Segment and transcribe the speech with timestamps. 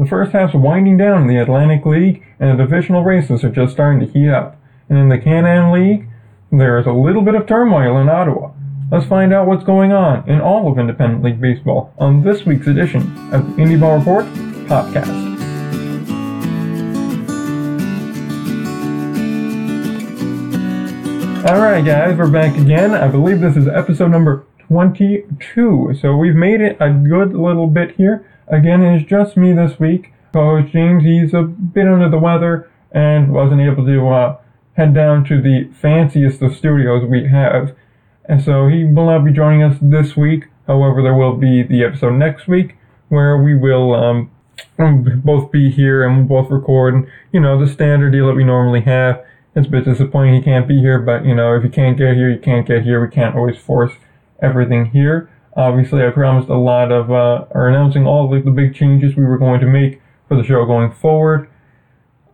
[0.00, 3.74] The first half's winding down in the Atlantic League, and the divisional races are just
[3.74, 4.56] starting to heat up.
[4.88, 6.08] And in the Can-Am League,
[6.50, 8.52] there is a little bit of turmoil in Ottawa.
[8.90, 12.66] Let's find out what's going on in all of Independent League Baseball on this week's
[12.66, 14.24] edition of the Indie Ball Report
[14.64, 15.28] podcast.
[21.44, 22.92] Alright, guys, we're back again.
[22.94, 25.98] I believe this is episode number 22.
[26.00, 28.24] So we've made it a good little bit here.
[28.50, 30.12] Again, it's just me this week.
[30.32, 34.38] Co-host James, he's a bit under the weather and wasn't able to uh,
[34.76, 37.76] head down to the fanciest of studios we have.
[38.24, 40.46] And so he will not be joining us this week.
[40.66, 42.76] However, there will be the episode next week
[43.08, 44.30] where we will um,
[45.24, 48.80] both be here and we'll both record, you know, the standard deal that we normally
[48.82, 49.24] have.
[49.54, 52.14] It's a bit disappointing he can't be here, but, you know, if you can't get
[52.14, 53.04] here, you can't get here.
[53.04, 53.92] We can't always force
[54.42, 55.28] everything here.
[55.56, 59.24] Obviously, I promised a lot of, uh, or announcing all of the big changes we
[59.24, 61.48] were going to make for the show going forward.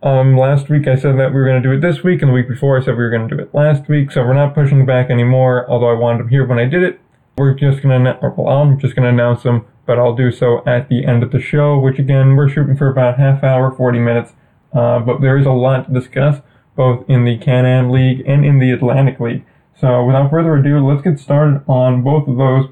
[0.03, 2.29] Um, last week I said that we were going to do it this week, and
[2.29, 4.33] the week before I said we were going to do it last week, so we're
[4.33, 6.99] not pushing back anymore, although I wanted them here when I did it.
[7.37, 10.63] We're just going to, well, I'm just going to announce them, but I'll do so
[10.67, 13.99] at the end of the show, which again, we're shooting for about half hour, 40
[13.99, 14.33] minutes,
[14.73, 16.41] uh, but there is a lot to discuss,
[16.75, 19.43] both in the Can-Am League and in the Atlantic League.
[19.79, 22.69] So without further ado, let's get started on both of those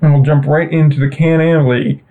[0.00, 2.02] and we'll jump right into the Can-Am League.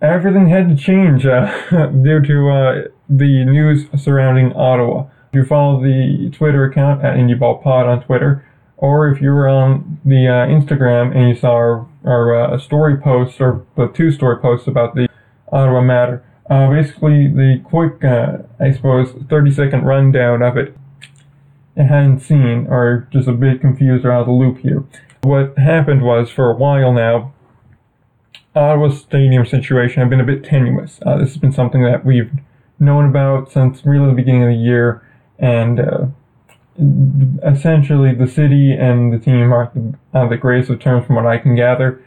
[0.00, 5.06] Everything had to change uh, due to uh, the news surrounding Ottawa.
[5.28, 8.44] If you follow the Twitter account at IndieBallPod on Twitter,
[8.76, 12.96] or if you were on the uh, Instagram and you saw our, our uh, story
[12.98, 15.08] posts or the two story posts about the
[15.50, 20.76] Ottawa matter, uh, basically the quick, uh, I suppose, 30 second rundown of it,
[21.76, 24.84] I hadn't seen or just a bit confused or out of the loop here.
[25.22, 27.32] What happened was for a while now,
[28.54, 30.98] Ottawa's stadium situation had been a bit tenuous.
[31.04, 32.32] Uh, this has been something that we've
[32.78, 35.06] known about since really the beginning of the year,
[35.38, 36.06] and uh,
[37.44, 39.72] essentially the city and the team are
[40.14, 42.02] on the greatest of terms from what I can gather.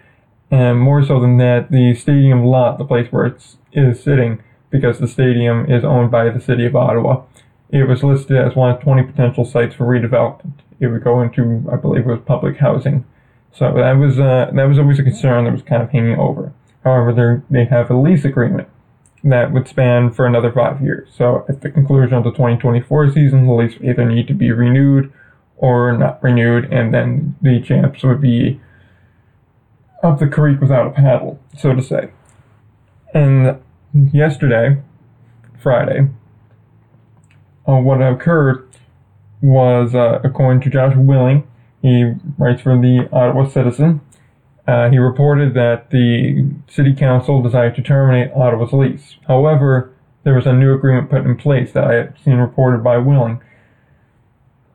[0.51, 4.99] And more so than that, the stadium lot, the place where it is sitting, because
[4.99, 7.23] the stadium is owned by the city of Ottawa,
[7.69, 10.53] it was listed as one of 20 potential sites for redevelopment.
[10.79, 13.05] It would go into, I believe, it was public housing.
[13.51, 16.53] So that was uh, that was always a concern that was kind of hanging over.
[16.83, 18.69] However, they have a lease agreement
[19.23, 21.09] that would span for another five years.
[21.15, 25.11] So at the conclusion of the 2024 season, the lease either need to be renewed
[25.57, 28.61] or not renewed, and then the champs would be
[30.01, 32.11] up the creek without a paddle, so to say.
[33.13, 33.61] And
[34.13, 34.81] yesterday,
[35.61, 36.07] Friday,
[37.67, 38.68] uh, what occurred
[39.41, 41.47] was, uh, according to Josh Willing,
[41.81, 44.01] he writes for the Ottawa Citizen.
[44.67, 49.15] Uh, he reported that the city council decided to terminate Ottawa's lease.
[49.27, 52.97] However, there was a new agreement put in place that I had seen reported by
[52.97, 53.41] Willing.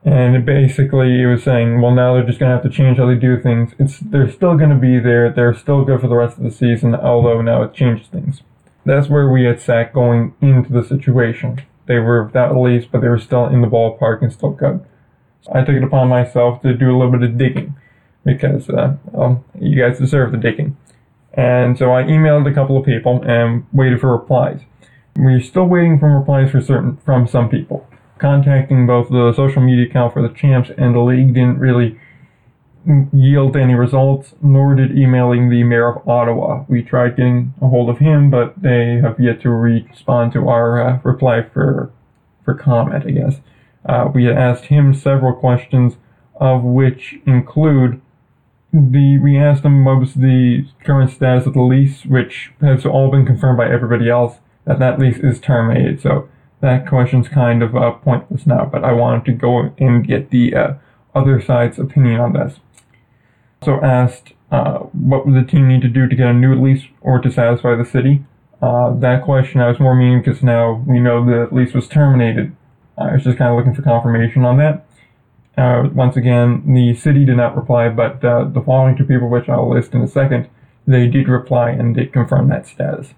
[0.03, 2.97] And it basically, it was saying, well, now they're just going to have to change
[2.97, 3.73] how they do things.
[3.79, 5.31] It's They're still going to be there.
[5.31, 8.41] They're still good for the rest of the season, although now it changes things.
[8.85, 11.61] That's where we had sat going into the situation.
[11.87, 14.83] They were without a lease, but they were still in the ballpark and still good.
[15.53, 17.75] I took it upon myself to do a little bit of digging
[18.23, 20.75] because uh, well, you guys deserve the digging.
[21.33, 24.61] And so I emailed a couple of people and waited for replies.
[25.15, 27.87] We're still waiting for replies for certain from some people.
[28.17, 31.99] Contacting both the social media account for the champs and the league didn't really
[33.13, 36.65] yield any results, nor did emailing the mayor of Ottawa.
[36.67, 40.81] We tried getting a hold of him, but they have yet to respond to our
[40.81, 41.91] uh, reply for
[42.43, 43.41] for comment, I guess.
[43.85, 45.97] Uh, we asked him several questions,
[46.39, 48.01] of which include
[48.71, 53.09] the we asked him what was the current status of the lease, which has all
[53.09, 56.01] been confirmed by everybody else that that lease is terminated.
[56.01, 56.29] So
[56.61, 58.65] that question's kind of uh, pointless now.
[58.65, 60.73] But I wanted to go and get the uh,
[61.13, 62.59] other side's opinion on this.
[63.63, 66.83] So asked uh, what would the team need to do to get a new lease
[67.01, 68.23] or to satisfy the city.
[68.61, 72.55] Uh, that question I was more meaning because now we know the lease was terminated
[72.97, 74.85] I was just kind of looking for confirmation on that.
[75.57, 79.49] Uh, once again, the city did not reply, but uh, the following two people, which
[79.49, 80.49] I'll list in a second,
[80.85, 83.13] they did reply and did confirm that status.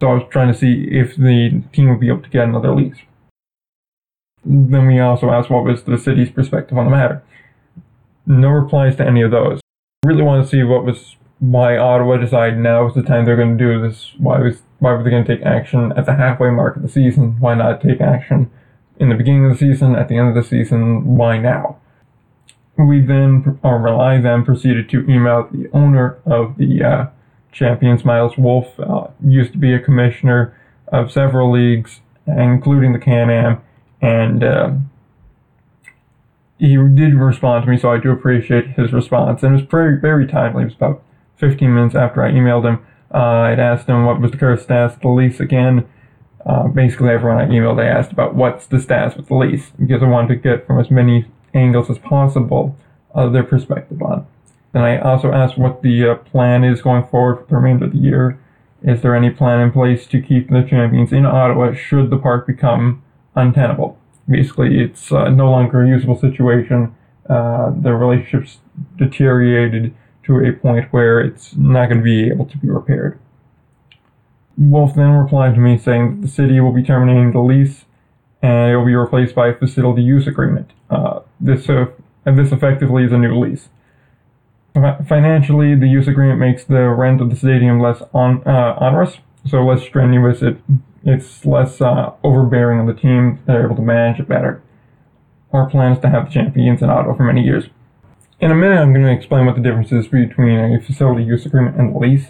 [0.00, 2.74] So I was trying to see if the team would be able to get another
[2.74, 2.98] lease.
[4.44, 7.22] Then we also asked what was the city's perspective on the matter.
[8.26, 9.60] No replies to any of those.
[10.04, 13.58] Really want to see what was why Ottawa decided now was the time they're going
[13.58, 14.12] to do this.
[14.18, 16.88] Why was why were they going to take action at the halfway mark of the
[16.88, 17.38] season?
[17.40, 18.50] Why not take action
[18.98, 21.78] in the beginning of the season, at the end of the season, why now?
[22.78, 27.06] We then, or I then proceeded to email the owner of the uh,
[27.50, 30.56] Champions, Miles Wolff, uh, used to be a commissioner,
[30.88, 33.60] of several leagues, including the Can-Am,
[34.00, 34.70] and uh,
[36.62, 39.42] he did respond to me, so I do appreciate his response.
[39.42, 40.62] And it was very, very timely.
[40.62, 41.02] It was about
[41.38, 42.86] 15 minutes after I emailed him.
[43.12, 45.88] Uh, I'd asked him what was the current status of the lease again.
[46.46, 50.04] Uh, basically, everyone I emailed, I asked about what's the status with the lease because
[50.04, 52.76] I wanted to get from as many angles as possible
[53.12, 54.24] uh, their perspective on.
[54.70, 57.92] Then I also asked what the uh, plan is going forward for the remainder of
[57.92, 58.38] the year.
[58.84, 62.46] Is there any plan in place to keep the champions in Ottawa should the park
[62.46, 63.02] become
[63.34, 63.98] untenable?
[64.32, 66.94] Basically, it's uh, no longer a usable situation.
[67.28, 68.58] Uh, the relationship's
[68.96, 69.94] deteriorated
[70.24, 73.18] to a point where it's not going to be able to be repaired.
[74.56, 77.84] Wolff then replied to me saying that the city will be terminating the lease
[78.42, 80.70] and it will be replaced by a facility use agreement.
[80.90, 81.86] Uh, this, uh,
[82.24, 83.68] this effectively is a new lease.
[85.06, 89.62] Financially, the use agreement makes the rent of the stadium less on, uh, onerous, so
[89.62, 90.42] less strenuous.
[90.42, 90.56] It
[91.04, 93.40] it's less uh, overbearing on the team.
[93.46, 94.62] They're able to manage it better.
[95.52, 97.64] Our plan is to have the champions in Ottawa for many years.
[98.40, 101.46] In a minute, I'm going to explain what the difference is between a facility use
[101.46, 102.28] agreement and a lease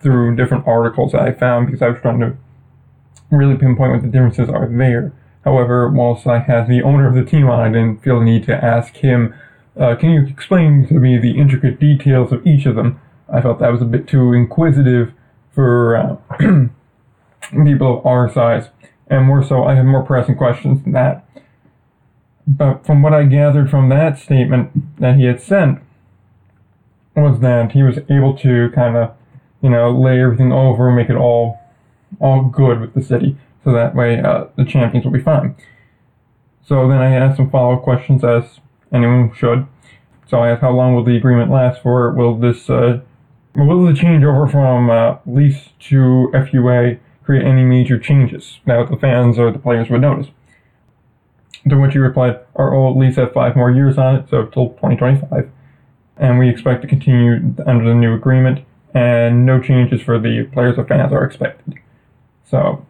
[0.00, 2.36] through different articles that I found because I was trying to
[3.30, 5.12] really pinpoint what the differences are there.
[5.44, 8.44] However, whilst I had the owner of the team on, I didn't feel the need
[8.44, 9.34] to ask him,
[9.78, 13.00] uh, can you explain to me the intricate details of each of them?
[13.28, 15.12] I felt that was a bit too inquisitive
[15.52, 16.16] for uh,
[17.50, 18.68] people of our size,
[19.08, 21.28] and more so, I have more pressing questions than that.
[22.46, 25.80] But from what I gathered from that statement that he had sent,
[27.16, 29.14] was that he was able to kind of,
[29.62, 31.60] you know, lay everything over, and make it all,
[32.20, 35.54] all good with the city, so that way uh, the champions will be fine.
[36.66, 38.60] So then I asked some follow-up questions, as
[38.92, 39.66] anyone should.
[40.26, 42.10] So I asked, how long will the agreement last for?
[42.10, 43.00] Will this, uh,
[43.54, 49.38] will the changeover from uh, lease to FUA create any major changes that the fans
[49.38, 50.28] or the players would notice?
[51.68, 54.70] To which he replied, Our old lease has five more years on it, so till
[54.70, 55.50] 2025,
[56.18, 60.78] and we expect to continue under the new agreement, and no changes for the players
[60.78, 61.74] or fans are expected.
[62.44, 62.86] So,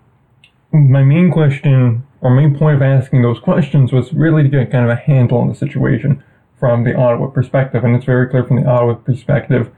[0.73, 4.85] my main question, or main point of asking those questions was really to get kind
[4.85, 6.23] of a handle on the situation
[6.59, 9.71] from the Ottawa perspective, and it's very clear from the Ottawa perspective,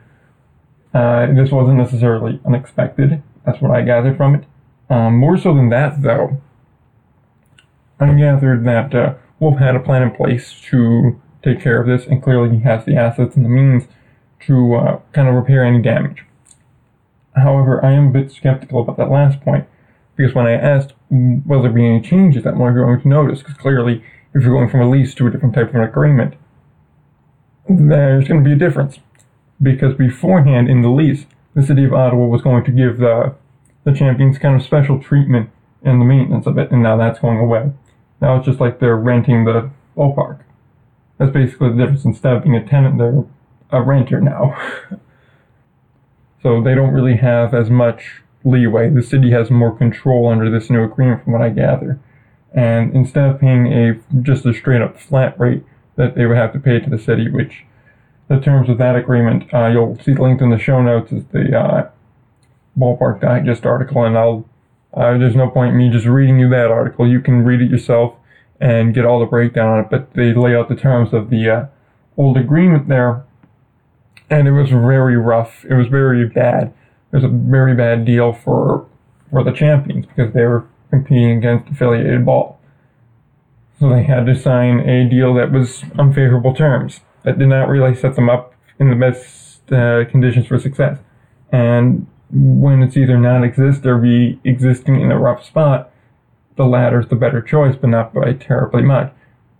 [0.94, 3.22] uh, this wasn't necessarily unexpected.
[3.46, 4.44] That's what I gathered from it.
[4.90, 6.42] Um, more so than that, though,
[7.98, 12.06] I gathered that uh, Wolff had a plan in place to take care of this,
[12.06, 13.84] and clearly he has the assets and the means
[14.46, 16.24] to uh, kind of repair any damage.
[17.34, 19.66] However, I am a bit skeptical about that last point,
[20.16, 23.54] because when I asked will there be any changes that we're going to notice, because
[23.54, 24.02] clearly
[24.34, 26.34] if you're going from a lease to a different type of an agreement,
[27.68, 28.98] there's going to be a difference.
[29.62, 33.34] Because beforehand in the lease, the city of Ottawa was going to give the,
[33.84, 35.48] the champions kind of special treatment
[35.82, 37.72] in the maintenance of it, and now that's going away.
[38.20, 40.40] Now it's just like they're renting the ballpark.
[41.16, 42.04] That's basically the difference.
[42.04, 43.24] Instead of being a tenant, they're
[43.70, 44.54] a renter now.
[46.42, 48.90] so they don't really have as much leeway.
[48.90, 51.98] The city has more control under this new agreement, from what I gather.
[52.52, 55.64] And instead of paying a just a straight up flat rate
[55.96, 57.64] that they would have to pay to the city, which
[58.28, 61.56] the terms of that agreement, uh, you'll see linked in the show notes is the
[61.58, 61.90] uh,
[62.78, 64.44] ballpark digest article, and I'll
[64.94, 67.06] uh, there's no point in me just reading you that article.
[67.06, 68.14] You can read it yourself
[68.60, 69.90] and get all the breakdown on it.
[69.90, 71.66] But they lay out the terms of the uh,
[72.16, 73.22] old agreement there,
[74.30, 75.64] and it was very rough.
[75.68, 76.72] It was very bad.
[77.12, 78.86] It was a very bad deal for
[79.30, 82.58] for the champions because they were competing against affiliated ball.
[83.78, 87.94] So they had to sign a deal that was unfavorable terms that did not really
[87.94, 90.98] set them up in the best uh, conditions for success.
[91.50, 95.90] And when it's either not exist or be existing in a rough spot,
[96.56, 99.12] the latter is the better choice, but not by terribly much.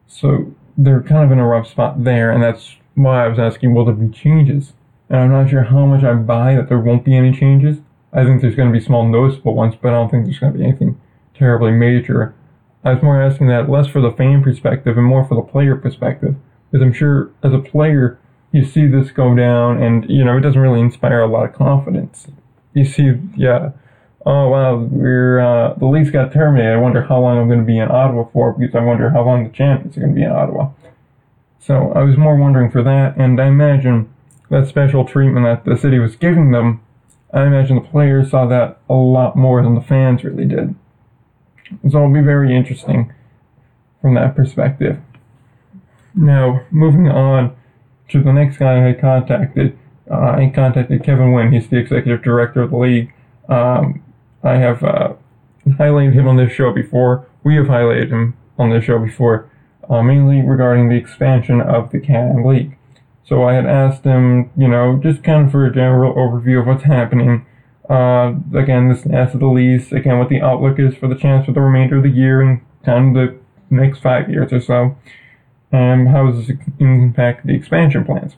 [0.06, 3.75] So they're kind of in a rough spot there, and that's why I was asking,
[3.75, 4.73] will there be changes?
[5.11, 7.78] And I'm not sure how much I buy that there won't be any changes.
[8.12, 10.52] I think there's going to be small noticeable ones, but I don't think there's going
[10.52, 11.00] to be anything
[11.35, 12.35] terribly major.
[12.85, 15.75] I was more asking that less for the fan perspective and more for the player
[15.76, 16.37] perspective,
[16.70, 18.18] because I'm sure as a player,
[18.52, 21.54] you see this go down, and you know it doesn't really inspire a lot of
[21.54, 22.26] confidence
[22.76, 23.70] you see, yeah,
[24.26, 26.75] oh wow, we're uh, the lease got terminated.
[26.75, 29.25] I wonder how long I'm going to be in Ottawa for because I wonder how
[29.25, 30.70] long the champions are going to be in Ottawa.
[31.58, 34.12] So I was more wondering for that, and I imagine
[34.50, 36.82] that special treatment that the city was giving them.
[37.32, 40.75] I imagine the players saw that a lot more than the fans really did.
[41.90, 43.12] So it'll be very interesting
[44.02, 45.00] from that perspective.
[46.16, 47.54] Now, moving on
[48.08, 49.78] to the next guy I contacted
[50.11, 51.52] uh, I contacted Kevin Wynn.
[51.52, 53.12] He's the executive director of the league.
[53.49, 54.02] Um,
[54.42, 55.14] I have uh,
[55.66, 57.26] highlighted him on this show before.
[57.42, 59.50] We have highlighted him on this show before,
[59.90, 62.76] uh, mainly regarding the expansion of the Can League.
[63.25, 66.66] So I had asked him, you know, just kind of for a general overview of
[66.66, 67.44] what's happening.
[67.90, 71.52] Uh, again, this asset the lease, again, what the outlook is for the chance for
[71.52, 73.38] the remainder of the year and kind of the
[73.70, 74.96] next five years or so,
[75.73, 78.37] and how does this impact the expansion plans.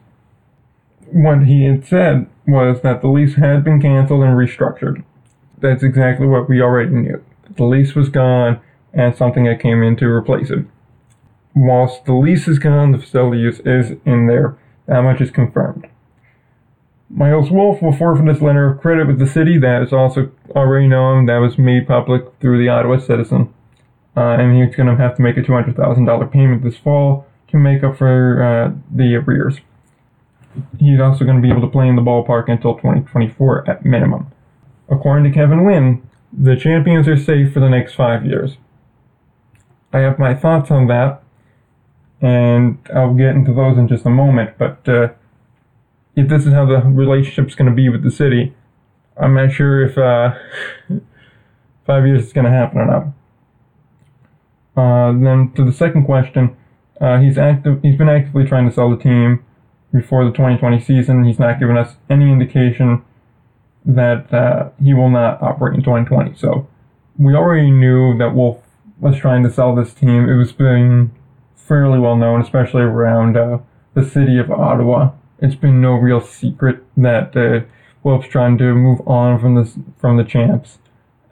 [1.11, 5.05] What he had said was that the lease had been canceled and restructured.
[5.59, 7.25] That's exactly what we already knew.
[7.57, 8.61] The lease was gone
[8.93, 10.65] and something that came in to replace it.
[11.55, 14.57] Whilst the lease is gone, the facility use is in there.
[14.87, 15.89] That much is confirmed.
[17.11, 19.59] Miles Wolff will forfeit his letter of credit with the city.
[19.59, 21.27] That is also already known.
[21.27, 23.53] That was made public through the Ottawa Citizen.
[24.19, 27.85] Uh, and he's going to have to make a $200,000 payment this fall to make
[27.85, 29.59] up for uh, the arrears.
[30.77, 34.27] He's also going to be able to play in the ballpark until 2024 at minimum.
[34.89, 38.57] According to Kevin Wynn, the champions are safe for the next five years.
[39.93, 41.23] I have my thoughts on that,
[42.21, 44.59] and I'll get into those in just a moment.
[44.59, 45.11] But uh,
[46.17, 48.53] if this is how the relationship's going to be with the city,
[49.17, 50.35] I'm not sure if uh,
[51.87, 53.07] five years is going to happen or not.
[54.79, 56.57] Uh, then to the second question,
[57.01, 57.81] uh, he's active.
[57.83, 59.45] He's been actively trying to sell the team
[59.93, 61.25] before the 2020 season.
[61.25, 63.03] He's not given us any indication
[63.85, 66.37] that uh, he will not operate in 2020.
[66.37, 66.69] So
[67.19, 68.59] we already knew that Wolff
[69.01, 70.29] was trying to sell this team.
[70.29, 71.11] It was being
[71.57, 73.59] fairly well known, especially around uh,
[73.95, 75.11] the city of Ottawa.
[75.41, 77.67] It's been no real secret that uh,
[78.05, 80.79] Wolff's trying to move on from this from the champs.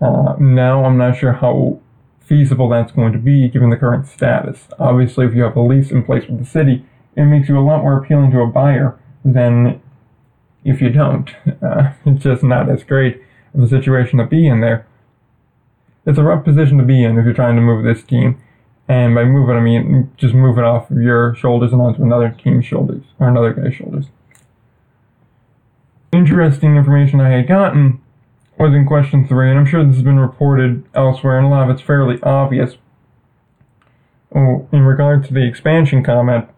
[0.01, 1.81] Uh, now I'm not sure how
[2.27, 4.67] feasible that's going to be given the current status.
[4.79, 6.85] Obviously, if you have a lease in place with the city,
[7.17, 9.81] it makes you a lot more appealing to a buyer than
[10.65, 11.31] if you don't.
[11.63, 13.21] Uh, it's just not as great
[13.55, 14.87] of a situation to be in there.
[16.05, 18.41] It's a rough position to be in if you're trying to move this team.
[18.87, 22.03] And by move it, I mean just move it off of your shoulders and onto
[22.03, 24.07] another team's shoulders, or another guy's shoulders.
[26.13, 28.01] Interesting information I had gotten
[28.59, 31.69] was in question three, and I'm sure this has been reported elsewhere, and a lot
[31.69, 32.77] of it's fairly obvious.
[34.35, 36.49] Oh, in regard to the expansion comment,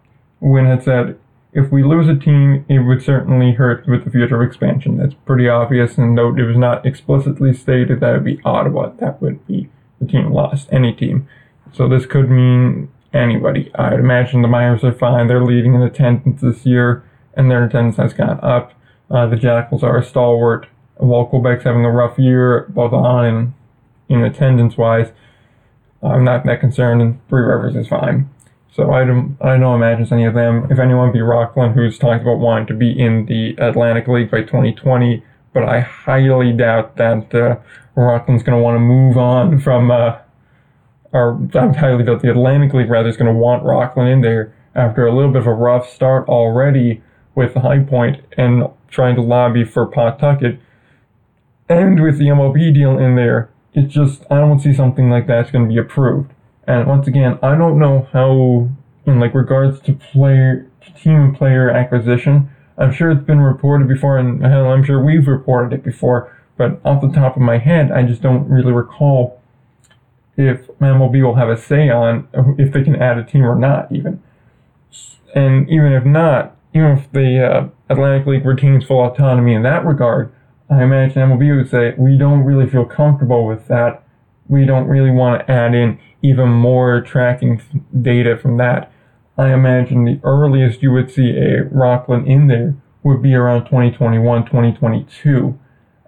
[0.40, 1.18] Wynn had said,
[1.52, 4.98] if we lose a team, it would certainly hurt with the future of expansion.
[4.98, 8.90] That's pretty obvious, and though it was not explicitly stated that it would be Ottawa,
[8.98, 9.68] that would be
[10.00, 11.28] the team lost, any team.
[11.72, 13.70] So this could mean anybody.
[13.74, 15.26] I'd imagine the Miners are fine.
[15.26, 17.02] They're leading in attendance this year,
[17.34, 18.72] and their attendance has gone up.
[19.10, 23.54] Uh, the Jackals are a stalwart while Quebec's having a rough year, both on and
[24.08, 25.12] in attendance wise,
[26.02, 28.30] I'm not that concerned, and Three Rivers is fine.
[28.72, 30.68] So I don't, I don't imagine any of them.
[30.70, 34.42] If anyone, be Rockland, who's talked about wanting to be in the Atlantic League by
[34.42, 37.56] 2020, but I highly doubt that uh,
[37.96, 40.18] Rockland's going to want to move on from, uh,
[41.12, 44.54] or I highly doubt the Atlantic League rather is going to want Rockland in there
[44.74, 47.02] after a little bit of a rough start already
[47.34, 50.60] with High Point and trying to lobby for Pawtucket
[51.68, 55.50] and with the MLB deal in there, it's just I don't see something like that's
[55.50, 56.32] going to be approved.
[56.66, 58.68] And once again, I don't know how,
[59.06, 60.70] in like regards to player
[61.02, 65.82] team player acquisition, I'm sure it's been reported before, and I'm sure we've reported it
[65.82, 66.34] before.
[66.56, 69.40] But off the top of my head, I just don't really recall
[70.36, 73.90] if MLB will have a say on if they can add a team or not,
[73.90, 74.22] even.
[75.34, 79.84] And even if not, even if the uh, Atlantic League retains full autonomy in that
[79.84, 80.32] regard,
[80.70, 84.02] I imagine MLB would say, we don't really feel comfortable with that.
[84.48, 87.62] We don't really want to add in even more tracking
[88.02, 88.92] data from that.
[89.38, 94.44] I imagine the earliest you would see a Rockland in there would be around 2021,
[94.44, 95.58] 2022.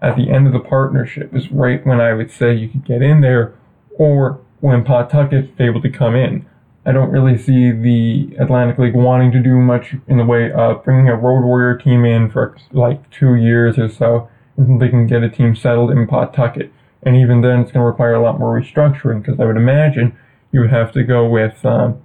[0.02, 3.02] At the end of the partnership is right when I would say you could get
[3.02, 3.54] in there,
[3.98, 6.44] or when Pawtucket's able to come in.
[6.84, 10.82] I don't really see the Atlantic League wanting to do much in the way of
[10.84, 15.22] bringing a Road Warrior team in for like two years or so they can get
[15.22, 16.72] a team settled in Pawtucket.
[17.02, 20.16] And even then, it's going to require a lot more restructuring because I would imagine
[20.52, 22.00] you would have to go with, um,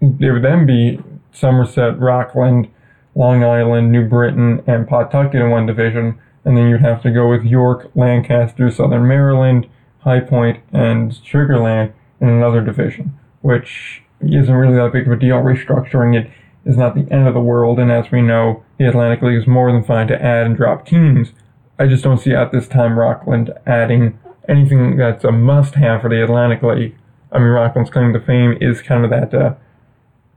[0.00, 1.00] there would then be
[1.32, 2.68] Somerset, Rockland,
[3.14, 6.18] Long Island, New Britain, and Pawtucket in one division.
[6.44, 9.68] And then you'd have to go with York, Lancaster, Southern Maryland,
[10.00, 15.16] High Point, and Sugar Land in another division, which isn't really that big of a
[15.16, 15.36] deal.
[15.36, 16.30] Restructuring it
[16.64, 19.46] is not the end of the world, and as we know, the Atlantic League is
[19.46, 21.32] more than fine to add and drop teams
[21.78, 24.18] I just don't see at this time Rockland adding
[24.48, 26.96] anything that's a must have for the Atlantic League.
[27.30, 29.54] I mean, Rockland's claim to fame is kind of that uh,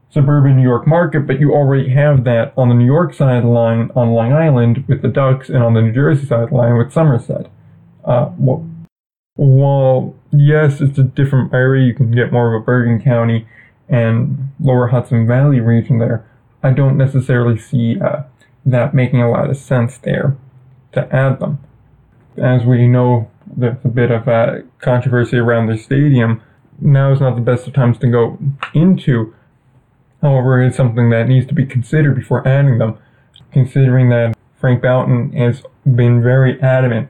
[0.08, 3.90] suburban New York market, but you already have that on the New York side line
[3.96, 7.50] on Long Island with the Ducks and on the New Jersey side line with Somerset.
[8.04, 8.68] Uh, well,
[9.34, 13.48] while yes, it's a different area, you can get more of a Bergen County
[13.88, 16.24] and lower Hudson Valley region there.
[16.62, 18.24] I don't necessarily see uh,
[18.64, 20.36] that making a lot of sense there
[20.92, 21.58] to add them.
[22.36, 26.42] As we know, there's a bit of a controversy around the stadium.
[26.80, 28.38] Now is not the best of times to go
[28.74, 29.34] into.
[30.20, 32.98] However, it's something that needs to be considered before adding them,
[33.52, 37.08] considering that Frank Boulton has been very adamant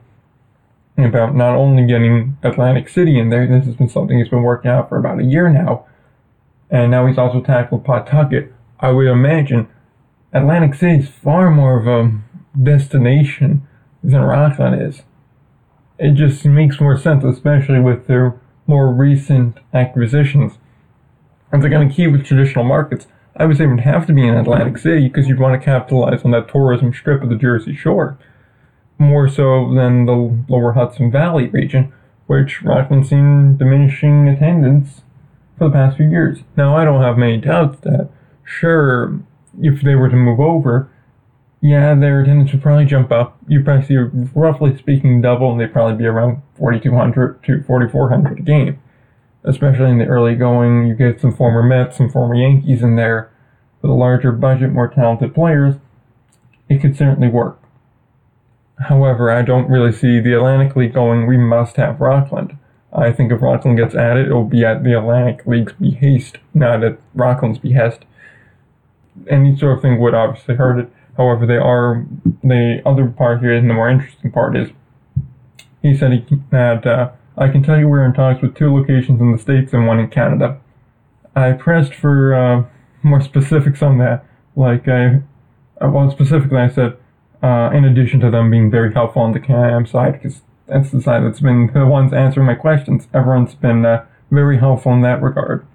[0.97, 4.71] about not only getting Atlantic City in there, this has been something he's been working
[4.71, 5.85] out for about a year now,
[6.71, 8.53] and now he's also tackled Pawtucket.
[8.81, 9.69] I would imagine
[10.33, 12.21] Atlantic City is far more of a
[12.61, 13.67] destination
[14.03, 15.03] than Rockland is.
[15.99, 20.55] It just makes more sense, especially with their more recent acquisitions.
[21.53, 24.13] If they're going to keep with traditional markets, I would say it would have to
[24.13, 27.37] be in Atlantic City because you'd want to capitalize on that tourism strip of the
[27.37, 28.19] Jersey Shore
[28.99, 31.93] more so than the lower Hudson Valley region,
[32.27, 35.03] which Rockland's seen diminishing attendance
[35.59, 36.41] for the past few years.
[36.57, 38.09] Now, I don't have many doubts that,
[38.45, 39.21] sure,
[39.61, 40.89] if they were to move over,
[41.61, 43.39] yeah, their attendance would probably jump up.
[43.47, 48.43] You'd probably see, roughly speaking, double, and they'd probably be around 4,200 to 4,400 a
[48.43, 48.81] game.
[49.45, 53.31] Especially in the early going, you get some former Mets, some former Yankees in there.
[53.81, 55.77] With a larger budget, more talented players,
[56.69, 57.61] it could certainly work.
[58.79, 62.57] However, I don't really see the Atlantic League going, we must have Rockland.
[62.93, 66.83] I think if Rockland gets added, it will be at the Atlantic League's behest, not
[66.83, 68.01] at Rockland's behest.
[69.29, 70.91] Any sort of thing would obviously hurt it.
[71.17, 72.07] However, they are
[72.43, 74.71] the other part here, and the more interesting part is
[75.83, 76.87] he said he had.
[76.87, 79.87] Uh, I can tell you we're in talks with two locations in the states and
[79.87, 80.61] one in Canada.
[81.35, 82.65] I pressed for uh,
[83.03, 84.25] more specifics on that.
[84.55, 85.21] Like I,
[85.81, 86.97] well, specifically I said
[87.43, 91.03] uh, in addition to them being very helpful on the Can-Am side, because that's the
[91.03, 93.09] side that's been the ones answering my questions.
[93.13, 95.67] Everyone's been uh, very helpful in that regard.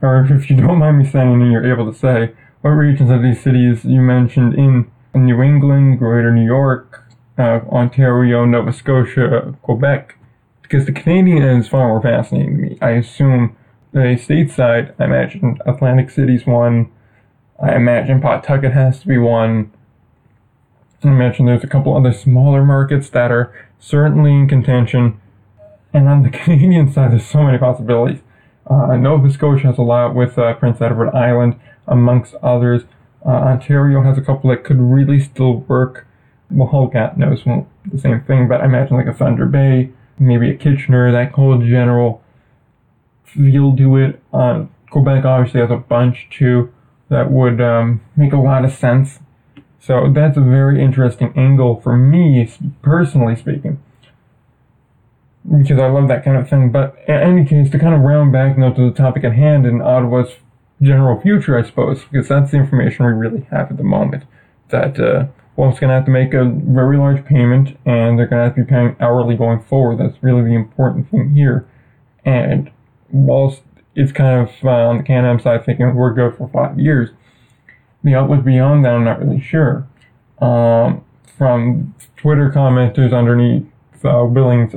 [0.00, 2.34] Or if you don't mind me saying and you're able to say,
[2.64, 7.04] what regions of these cities you mentioned in New England, Greater New York,
[7.36, 10.16] uh, Ontario, Nova Scotia, Quebec?
[10.62, 12.78] Because the Canadian is far more fascinating to me.
[12.80, 13.54] I assume
[13.92, 16.90] the stateside, I imagine Atlantic City's one.
[17.62, 19.70] I imagine Pawtucket has to be one.
[21.02, 25.20] I imagine there's a couple other smaller markets that are certainly in contention.
[25.92, 28.20] And on the Canadian side, there's so many possibilities.
[28.66, 32.82] Uh, Nova Scotia has a lot with uh, Prince Edward Island, amongst others.
[33.24, 36.06] Uh, Ontario has a couple that could really still work.
[36.50, 40.50] Well, Hellcat knows well, the same thing, but I imagine like a Thunder Bay, maybe
[40.50, 42.22] a Kitchener, that whole general
[43.24, 44.22] feel to it.
[44.32, 46.72] Uh, Quebec obviously has a bunch too
[47.08, 49.18] that would um, make a lot of sense.
[49.80, 53.82] So that's a very interesting angle for me, personally speaking.
[55.44, 56.72] Because I love that kind of thing.
[56.72, 59.66] But in any case, to kind of round back now to the topic at hand
[59.66, 60.36] in Ottawa's
[60.84, 64.24] general future, I suppose, because that's the information we really have at the moment.
[64.68, 68.40] That, uh, it's going to have to make a very large payment, and they're going
[68.40, 69.98] to have to be paying hourly going forward.
[69.98, 71.66] That's really the important thing here.
[72.24, 72.70] And
[73.10, 73.62] whilst
[73.94, 77.10] it's kind of uh, on the Can-Am side thinking we're good for five years,
[78.02, 79.86] the outlook beyond that, I'm not really sure.
[80.40, 81.04] Um,
[81.38, 83.66] from Twitter commenters underneath
[84.04, 84.26] uh,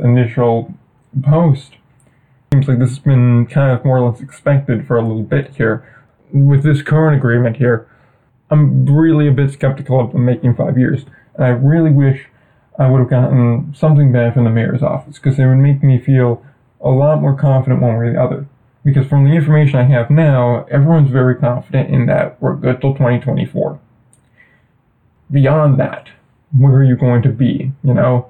[0.02, 0.74] initial
[1.24, 1.74] post,
[2.54, 5.56] seems like this has been kind of more or less expected for a little bit
[5.56, 5.97] here.
[6.32, 7.88] With this current agreement here,
[8.50, 12.28] I'm really a bit skeptical of them making five years, and I really wish
[12.80, 16.00] I would have gotten something back from the mayor's office because it would make me
[16.00, 16.44] feel
[16.82, 18.46] a lot more confident one way or the other.
[18.84, 22.94] Because from the information I have now, everyone's very confident in that we're good till
[22.94, 23.80] 2024.
[25.30, 26.10] Beyond that,
[26.58, 27.74] where are you going to be?
[27.84, 28.30] You know,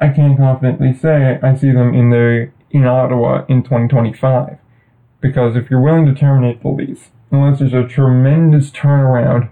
[0.00, 4.58] I can't confidently say I see them in the in Ottawa in 2025.
[5.24, 9.48] Because if you're willing to terminate the lease, unless there's a tremendous turnaround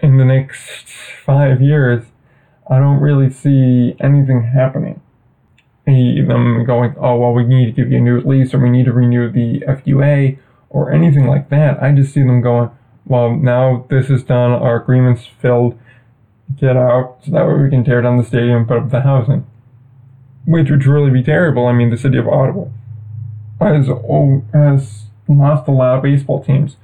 [0.00, 0.86] in the next
[1.24, 2.04] five years,
[2.68, 5.00] I don't really see anything happening
[5.86, 8.84] them going, oh, well, we need to give you a new lease or we need
[8.84, 10.36] to renew the FUA
[10.68, 11.82] or anything like that.
[11.82, 12.68] I just see them going,
[13.06, 15.78] well, now this is done, our agreement's filled,
[16.54, 19.00] get out, so that way we can tear down the stadium and put up the
[19.00, 19.46] housing.
[20.44, 21.66] Which would really be terrible.
[21.66, 22.66] I mean, the city of Ottawa
[23.60, 23.88] has,
[24.52, 26.76] has lost a lot of baseball teams.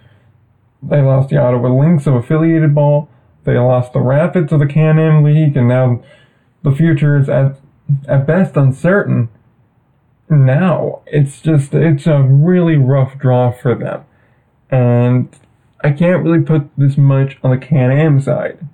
[0.82, 3.08] They lost the Ottawa Lynx of affiliated ball.
[3.44, 6.02] They lost the Rapidz of the Can-Am League, and now
[6.62, 7.58] the future is at
[8.08, 9.28] at best uncertain.
[10.30, 14.04] Now, it's just, it's a really rough draw for them.
[14.70, 15.28] And
[15.84, 18.66] I can't really put this much on the Can Am side.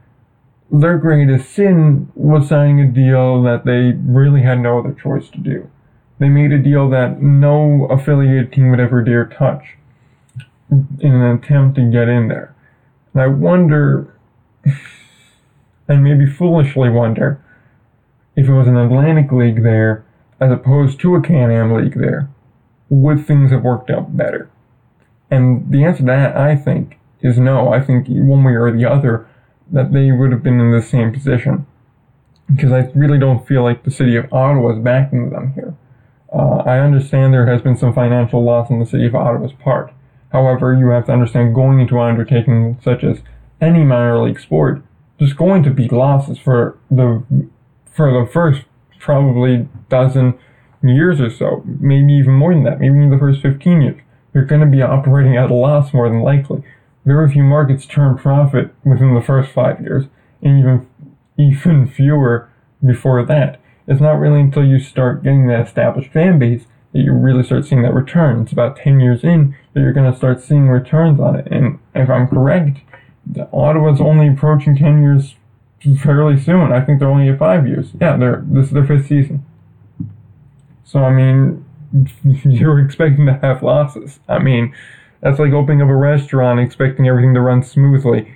[0.70, 5.38] their greatest sin was signing a deal that they really had no other choice to
[5.38, 5.70] do.
[6.18, 9.76] They made a deal that no affiliated team would ever dare touch
[10.70, 12.54] in an attempt to get in there.
[13.12, 14.14] And I wonder,
[15.88, 17.40] and maybe foolishly wonder,
[18.36, 20.04] if it was an Atlantic League there
[20.40, 22.28] as opposed to a Can Am League there,
[22.88, 24.50] would things have worked out better?
[25.30, 27.72] And the answer to that, I think, is no.
[27.72, 29.28] I think one way or the other,
[29.70, 31.66] that they would have been in the same position.
[32.46, 35.74] Because I really don't feel like the city of Ottawa is backing them here.
[36.32, 39.92] Uh, I understand there has been some financial loss on the city of Ottawa's part.
[40.30, 43.20] However, you have to understand going into an undertaking such as
[43.60, 44.82] any minor league sport,
[45.18, 47.22] there's going to be losses for the
[47.90, 48.62] for the first
[49.00, 50.38] probably dozen
[50.82, 54.00] years or so, maybe even more than that, maybe in the first 15 years.
[54.32, 56.62] You're going to be operating at a loss more than likely.
[57.04, 60.04] Very few markets turn profit within the first five years,
[60.42, 60.86] and even
[61.38, 62.48] even fewer
[62.84, 63.60] before that.
[63.88, 67.64] It's not really until you start getting that established fan base that you really start
[67.64, 68.42] seeing that return.
[68.42, 71.48] It's about 10 years in that you're going to start seeing returns on it.
[71.50, 72.80] And if I'm correct,
[73.52, 75.34] Ottawa's only approaching 10 years
[76.02, 76.72] fairly soon.
[76.72, 77.90] I think they're only at five years.
[78.00, 79.44] Yeah, they're this is their fifth season.
[80.84, 81.64] So I mean,
[82.44, 84.20] you're expecting to have losses.
[84.28, 84.74] I mean,
[85.20, 88.34] that's like opening up a restaurant expecting everything to run smoothly.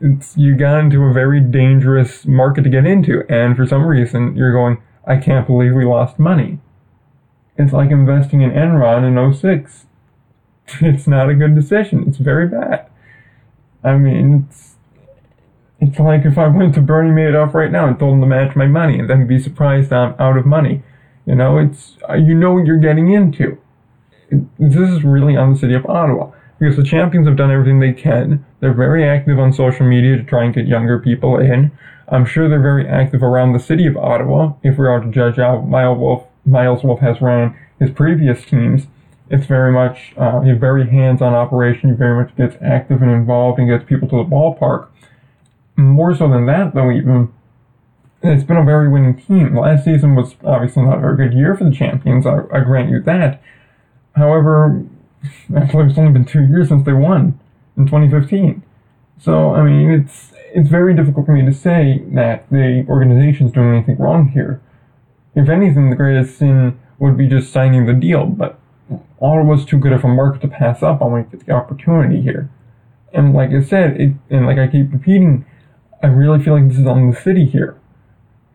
[0.00, 4.34] It's you got into a very dangerous market to get into, and for some reason
[4.34, 6.58] you're going, I can't believe we lost money.
[7.56, 9.86] It's like investing in Enron in 06.
[10.80, 12.04] It's not a good decision.
[12.06, 12.88] It's very bad.
[13.82, 14.76] I mean, it's
[15.80, 18.54] it's like if I went to Bernie Madoff right now and told him to match
[18.54, 20.82] my money and then be surprised I'm out of money.
[21.26, 23.58] You know, it's you know what you're getting into.
[24.30, 27.94] This is really on the city of Ottawa because the champions have done everything they
[27.94, 28.44] can.
[28.60, 31.72] They're very active on social media to try and get younger people in.
[32.08, 34.52] I'm sure they're very active around the city of Ottawa.
[34.62, 38.86] If we are to judge how Miles Wolff, Miles Wolff has ran his previous teams,
[39.30, 41.88] it's very much uh, a very hands-on operation.
[41.88, 44.88] He very much gets active and involved and gets people to the ballpark.
[45.76, 47.32] More so than that, though, even
[48.22, 49.56] it's been a very winning team.
[49.56, 52.26] Last season was obviously not a very good year for the champions.
[52.26, 53.40] I, I grant you that.
[54.14, 54.84] However,
[55.56, 57.38] actually, it's only been two years since they won
[57.76, 58.62] in 2015.
[59.18, 63.74] So, I mean, it's it's very difficult for me to say that the organization's doing
[63.74, 64.60] anything wrong here.
[65.34, 68.58] If anything, the greatest sin would be just signing the deal, but
[69.20, 72.50] Ottawa's too good of a market to pass up on when the opportunity here.
[73.12, 75.44] And like I said, it, and like I keep repeating,
[76.02, 77.76] I really feel like this is on the city here.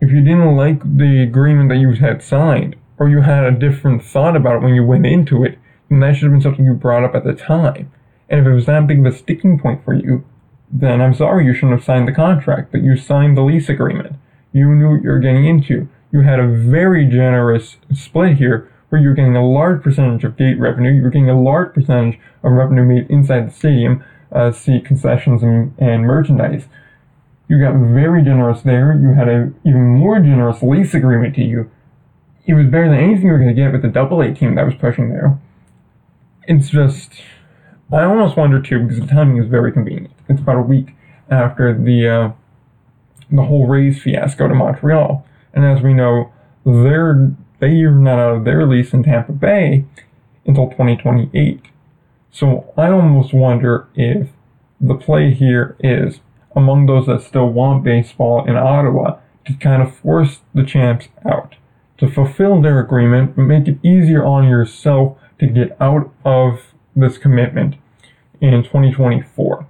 [0.00, 4.02] If you didn't like the agreement that you had signed, or you had a different
[4.02, 6.74] thought about it when you went into it, then that should have been something you
[6.74, 7.92] brought up at the time.
[8.28, 10.24] And if it was that big of a sticking point for you,
[10.70, 14.16] then I'm sorry you shouldn't have signed the contract, but you signed the lease agreement.
[14.52, 15.88] You knew what you were getting into.
[16.12, 20.58] You had a very generous split here where you're getting a large percentage of gate
[20.58, 25.42] revenue, you're getting a large percentage of revenue made inside the stadium, uh, see concessions
[25.42, 26.66] and, and merchandise.
[27.48, 28.98] You got very generous there.
[29.00, 31.70] You had an even more generous lease agreement to you.
[32.44, 34.54] It was better than anything you were going to get with the double A team
[34.54, 35.38] that was pushing there.
[36.46, 37.12] It's just,
[37.92, 40.14] I almost wonder too because the timing is very convenient.
[40.28, 40.94] It's about a week
[41.30, 42.32] after the uh,
[43.30, 46.32] the whole Rays fiasco to Montreal, and as we know,
[46.64, 49.84] they're they are not out of their lease in Tampa Bay
[50.44, 51.62] until 2028.
[52.30, 54.28] So I almost wonder if
[54.80, 56.20] the play here is
[56.54, 61.56] among those that still want baseball in Ottawa to kind of force the champs out,
[61.98, 67.76] to fulfill their agreement, make it easier on yourself to get out of this commitment
[68.40, 69.66] in 2024.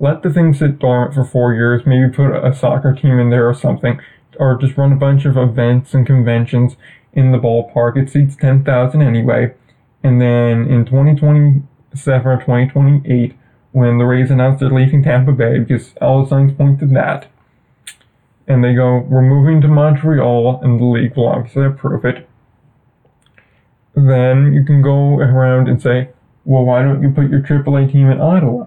[0.00, 3.48] Let the thing sit dormant for four years, maybe put a soccer team in there
[3.48, 4.00] or something,
[4.38, 6.76] or just run a bunch of events and conventions
[7.12, 7.96] in the ballpark.
[7.96, 9.54] It seats 10,000 anyway.
[10.04, 13.34] And then in 2027 or 2028,
[13.72, 17.26] when the Rays announced they're leaving Tampa Bay, because all the signs point to that,
[18.46, 22.27] and they go, we're moving to Montreal, and the league will obviously approve it,
[24.06, 26.10] then you can go around and say,
[26.44, 28.66] well, why don't you put your AAA team in Ottawa?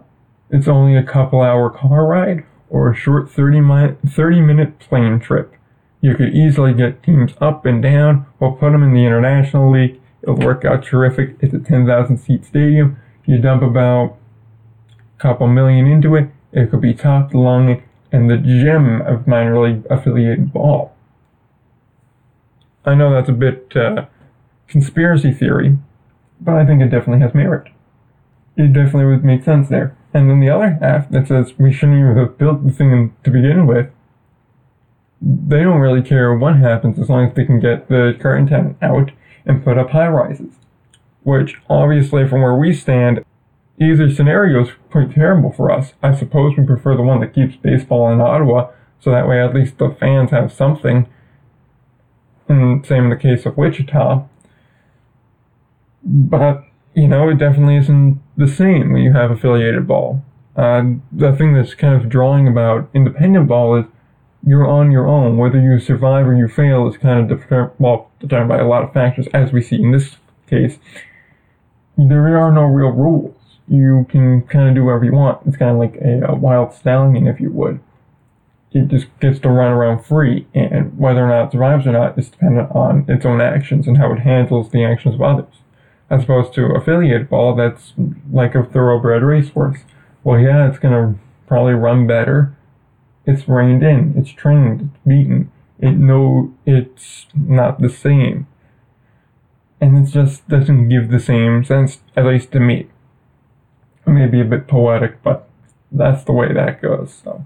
[0.50, 5.20] It's only a couple hour car ride or a short 30 minute, 30 minute plane
[5.20, 5.54] trip.
[6.02, 10.00] You could easily get teams up and down or put them in the International League.
[10.24, 11.38] It'll work out terrific.
[11.40, 12.98] It's a 10,000 seat stadium.
[13.26, 14.18] You dump about
[14.90, 16.30] a couple million into it.
[16.52, 20.94] It could be top along and the gem of minor league affiliated ball.
[22.84, 24.06] I know that's a bit uh,
[24.72, 25.78] conspiracy theory,
[26.40, 27.72] but I think it definitely has merit.
[28.58, 29.96] It definitely would make sense there.
[30.14, 33.30] And then the other half that says we shouldn't even have built the thing to
[33.30, 33.90] begin with
[35.22, 38.78] they don't really care what happens as long as they can get the current tenant
[38.82, 39.12] out
[39.46, 40.56] and put up high rises.
[41.24, 43.24] Which, obviously, from where we stand,
[43.80, 45.94] either scenario is quite terrible for us.
[46.02, 49.54] I suppose we prefer the one that keeps baseball in Ottawa, so that way at
[49.54, 51.08] least the fans have something.
[52.48, 54.28] And same in the case of Wichita.
[56.04, 60.24] But, you know, it definitely isn't the same when you have affiliated ball.
[60.56, 63.86] Uh, the thing that's kind of drawing about independent ball is
[64.46, 65.38] you're on your own.
[65.38, 68.84] Whether you survive or you fail is kind of deter- well, determined by a lot
[68.84, 70.18] of factors, as we see in this
[70.50, 70.80] case.
[71.98, 73.36] There are no real rules.
[73.68, 75.46] You can kind of do whatever you want.
[75.46, 77.80] It's kind of like a, a wild stallion, if you would.
[78.74, 82.18] It just gets to run around free, and whether or not it survives or not
[82.18, 85.61] is dependent on its own actions and how it handles the actions of others.
[86.12, 87.94] As opposed to affiliate ball, that's
[88.32, 89.80] like a thoroughbred racehorse.
[90.24, 91.16] Well, yeah, it's gonna
[91.48, 92.56] probably run better
[93.26, 95.52] it's reined in, it's trained, it's beaten.
[95.80, 98.48] It know it's not the same.
[99.80, 102.88] And it just doesn't give the same sense, at least to me.
[104.06, 105.50] Maybe a bit poetic, but
[105.92, 107.22] that's the way that goes.
[107.24, 107.46] So.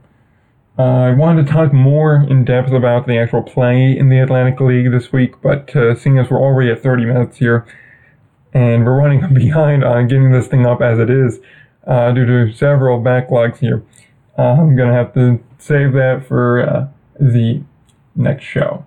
[0.77, 4.59] Uh, I wanted to talk more in depth about the actual play in the Atlantic
[4.59, 7.65] League this week, but uh, seeing as we're already at 30 minutes here,
[8.55, 11.39] and we're running behind on getting this thing up as it is,
[11.85, 13.83] uh, due to several backlogs here,
[14.39, 16.87] uh, I'm gonna have to save that for uh,
[17.19, 17.61] the
[18.15, 18.85] next show.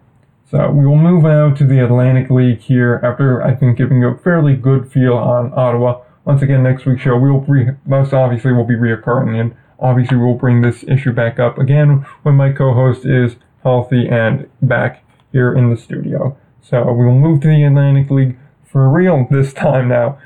[0.50, 4.16] So we will move out to the Atlantic League here after I think giving a
[4.16, 6.00] fairly good feel on Ottawa.
[6.24, 10.16] Once again, next week's show we will re- most obviously will be reoccurring, and obviously
[10.16, 15.54] we'll bring this issue back up again when my co-host is healthy and back here
[15.54, 16.36] in the studio.
[16.62, 18.38] So we will move to the Atlantic League
[18.70, 20.18] for real this time now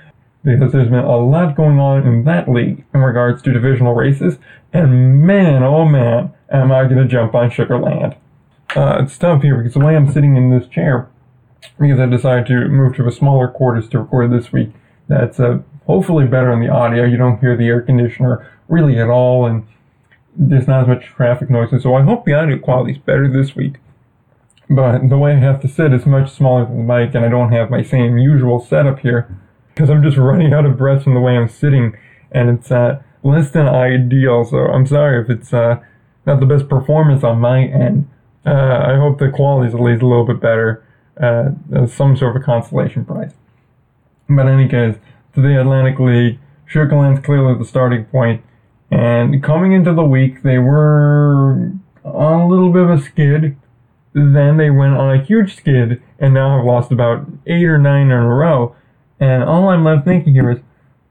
[0.44, 4.38] because there's been a lot going on in that league in regards to divisional races,
[4.72, 8.16] and man, oh man, am I gonna jump on Sugarland.
[8.74, 11.09] Uh, it's tough here because the way I'm sitting in this chair,
[11.78, 14.70] because I decided to move to a smaller quarters to record this week,
[15.09, 17.05] that's uh, hopefully better on the audio.
[17.05, 19.66] You don't hear the air conditioner really at all, and
[20.35, 21.70] there's not as much traffic noise.
[21.70, 23.74] And so I hope the audio quality is better this week.
[24.75, 27.29] But the way I have to sit is much smaller than the mic, and I
[27.29, 29.29] don't have my same usual setup here
[29.69, 31.95] because I'm just running out of breath from the way I'm sitting,
[32.31, 34.45] and it's uh, less than ideal.
[34.45, 35.81] So I'm sorry if it's uh,
[36.25, 38.09] not the best performance on my end.
[38.47, 40.87] Uh, I hope the quality is at least a little bit better.
[41.21, 41.51] Uh,
[41.87, 43.35] some sort of a consolation prize.
[44.27, 44.97] But in any case,
[45.35, 48.43] to the Atlantic League, Sugarland's clearly the starting point,
[48.91, 51.73] and coming into the week, they were
[52.05, 53.59] on a little bit of a skid.
[54.14, 58.07] Then they went on a huge skid, and now have lost about eight or nine
[58.07, 58.77] in a row
[59.22, 60.59] and all I'm left thinking here is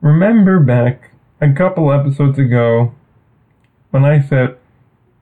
[0.02, 2.94] remember back a couple episodes ago
[3.92, 4.58] when I said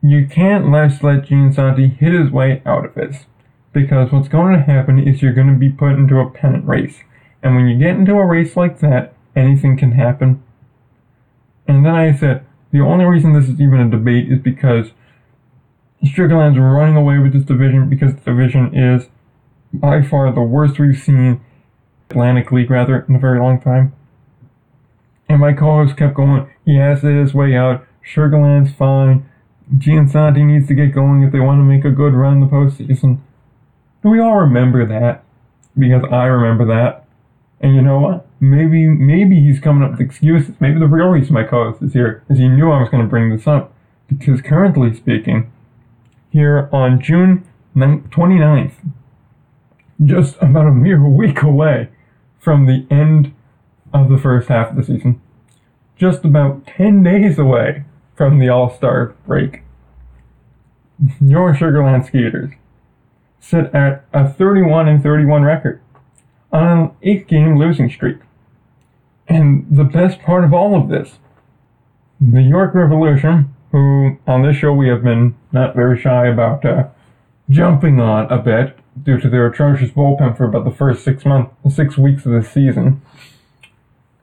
[0.01, 3.25] you can't let let Giansanti hit his way out of this.
[3.73, 7.03] Because what's going to happen is you're going to be put into a pennant race.
[7.43, 10.41] And when you get into a race like that, anything can happen.
[11.67, 14.87] And then I said, the only reason this is even a debate is because
[16.03, 19.09] Sugarland's running away with this division because the division is
[19.73, 21.41] by far the worst we've seen
[22.09, 23.93] Atlantic League rather in a very long time.
[25.27, 27.85] And my co-host kept going, he has his way out.
[28.01, 29.29] Sugarland's fine.
[29.77, 32.47] Giansanti needs to get going if they want to make a good run in the
[32.47, 33.19] postseason.
[34.03, 35.23] We all remember that?
[35.77, 37.05] Because I remember that.
[37.61, 38.25] And you know what?
[38.39, 40.55] Maybe maybe he's coming up with excuses.
[40.59, 43.09] Maybe the real reason my co-host is here is he knew I was going to
[43.09, 43.73] bring this up.
[44.07, 45.51] Because currently speaking,
[46.29, 48.73] here on June 29th,
[50.03, 51.89] just about a mere week away,
[52.39, 53.33] from the end
[53.93, 55.21] of the first half of the season.
[55.97, 57.83] Just about 10 days away
[58.15, 59.63] from the All Star break.
[61.19, 62.53] Your Sugarland Skeeters
[63.39, 65.81] sit at a 31 and 31 record
[66.51, 68.17] on an 8 game losing streak.
[69.27, 71.19] And the best part of all of this,
[72.19, 76.87] the York Revolution, who on this show we have been not very shy about uh,
[77.49, 81.53] jumping on a bit, due to their atrocious bullpen for about the first six months,
[81.73, 83.01] six weeks of the season,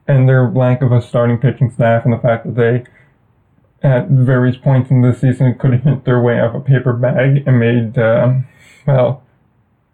[0.07, 4.57] and their lack of a starting pitching staff, and the fact that they, at various
[4.57, 7.97] points in this season, couldn't hit their way out of a paper bag and made,
[7.97, 8.33] uh,
[8.85, 9.23] well,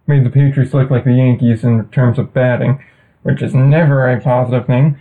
[0.07, 2.83] made the Patriots look like the Yankees in terms of batting,
[3.23, 4.99] which is never a positive thing.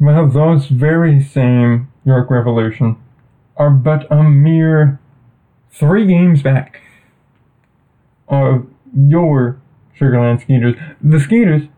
[0.00, 2.96] Well, those very same York Revolution
[3.56, 4.98] are but a mere
[5.70, 6.80] three games back
[8.28, 9.60] of your
[9.98, 11.68] Sugarland Skeeters, the Skeeters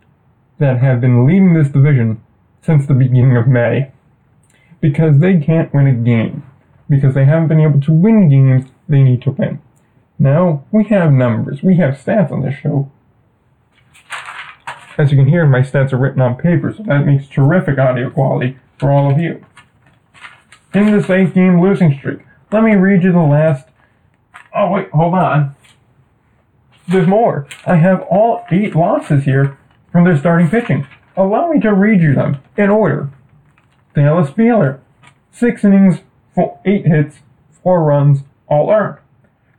[0.58, 2.22] that have been leading this division
[2.62, 3.92] since the beginning of May.
[4.80, 6.44] Because they can't win a game.
[6.88, 9.60] Because they haven't been able to win games they need to win.
[10.18, 12.90] Now we have numbers, we have stats on this show.
[14.98, 18.08] As you can hear, my stats are written on paper, so that makes terrific audio
[18.08, 19.44] quality for all of you.
[20.76, 22.18] In this eight game losing streak,
[22.52, 23.66] let me read you the last.
[24.54, 25.56] Oh, wait, hold on.
[26.86, 27.46] There's more.
[27.64, 29.56] I have all eight losses here
[29.90, 30.86] from their starting pitching.
[31.16, 33.08] Allow me to read you them in order.
[33.94, 34.80] Dallas Beeler,
[35.32, 36.00] six innings,
[36.34, 37.20] four, eight hits,
[37.62, 38.98] four runs, all earned.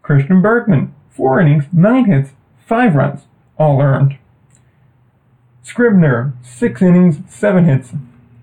[0.04, 2.34] Christian Bergman, four innings, nine hits,
[2.68, 3.22] five runs,
[3.58, 4.20] all earned.
[5.64, 7.92] Scribner, six innings, seven hits,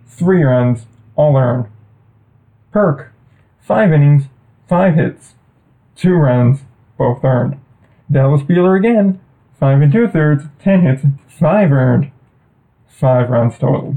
[0.08, 1.68] three runs, all earned.
[2.74, 3.12] Perk,
[3.60, 4.24] five innings,
[4.68, 5.34] five hits,
[5.94, 6.62] two runs,
[6.98, 7.60] both earned.
[8.10, 9.20] Dallas Beeler again,
[9.60, 12.10] five and two thirds, ten hits, five earned,
[12.88, 13.94] five runs total.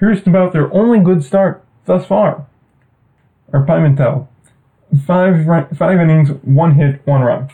[0.00, 2.48] Here's about their only good start thus far.
[3.52, 4.26] Or Pimentel,
[5.06, 5.46] five
[5.78, 7.48] five innings, one hit, one run.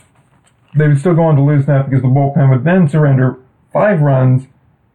[0.74, 3.38] They would still go on to lose that because the bullpen would then surrender
[3.74, 4.46] five runs,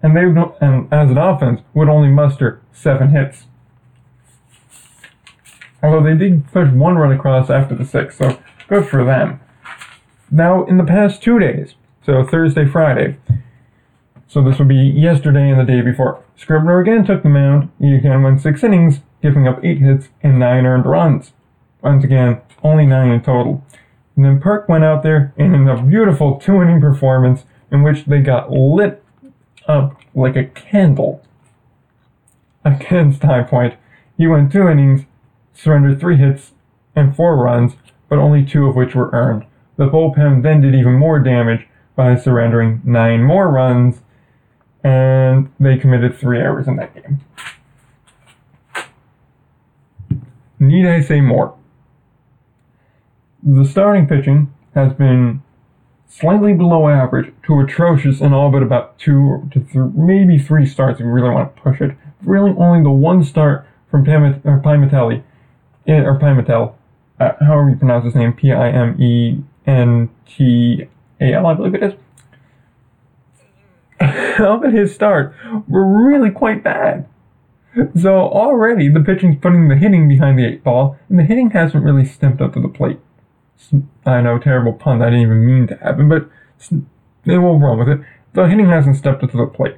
[0.02, 3.46] and they would, and as an offense would only muster seven hits.
[5.82, 9.40] Although they did push one run across after the sixth, so good for them.
[10.32, 13.18] Now, in the past two days, so Thursday, Friday,
[14.28, 17.70] so this would be yesterday and the day before, Scribner again took the mound.
[17.80, 21.34] He again went six innings, giving up eight hits and nine earned runs.
[21.82, 23.64] Once again, only nine in total.
[24.16, 28.06] And then Perk went out there and in a beautiful two inning performance in which
[28.06, 29.04] they got lit
[29.68, 31.24] up like a candle.
[32.66, 33.76] Against High Point,
[34.18, 35.06] he went two innings,
[35.54, 36.52] surrendered three hits
[36.96, 37.74] and four runs,
[38.08, 39.46] but only two of which were earned.
[39.78, 44.02] The bullpen then did even more damage by surrendering nine more runs,
[44.84, 47.22] and they committed three errors in that game.
[50.60, 51.56] Need I say more?
[53.42, 55.42] The starting pitching has been
[56.08, 61.06] slightly below average to atrocious in all but about two to maybe three starts if
[61.06, 61.96] you really want to push it.
[62.24, 64.60] Really, only the one start from Pimit- uh,
[65.88, 66.76] eh, or Pimentel,
[67.20, 70.88] uh, however you pronounce his name, P I M E N T
[71.20, 71.94] A L, I believe it is.
[74.40, 75.36] all but his start
[75.68, 77.08] were really quite bad.
[78.00, 81.84] So already the pitching's putting the hitting behind the eight ball, and the hitting hasn't
[81.84, 83.00] really stepped up to the plate.
[84.06, 85.02] I know, terrible pun.
[85.02, 86.30] I didn't even mean to happen, but
[87.26, 88.00] they will wrong with it.
[88.34, 89.78] The hitting hasn't stepped up to the plate.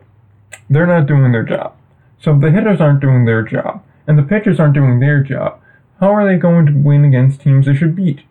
[0.69, 1.75] They're not doing their job.
[2.19, 5.59] So the hitters aren't doing their job, and the pitchers aren't doing their job,
[6.01, 8.21] how are they going to win against teams they should beat?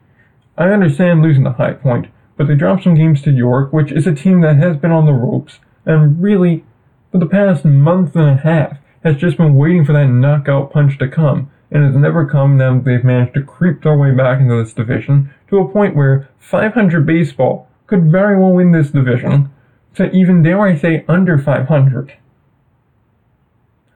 [0.59, 4.09] I understand losing the high point, but they dropped some games to York, which is
[4.09, 6.64] a team that has been on the ropes, and really,
[7.12, 10.98] for the past month and a half, has just been waiting for that knockout punch
[10.98, 12.56] to come, and has never come.
[12.56, 16.28] Now they've managed to creep their way back into this division to a point where
[16.40, 19.50] 500 baseball could very well win this division
[19.94, 22.14] to even, dare I say, under 500.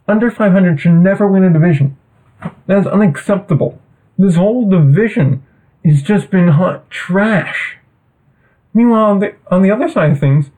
[0.07, 1.97] Under 500 should never win a division.
[2.67, 3.81] That is unacceptable.
[4.19, 5.43] This whole division
[5.85, 7.79] has just been hot trash.
[8.73, 10.51] Meanwhile, on the, on the other side of things,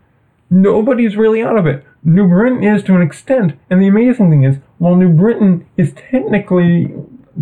[0.48, 1.84] nobody's really out of it.
[2.02, 5.92] New Britain is to an extent, and the amazing thing is, while New Britain is
[5.92, 6.94] technically,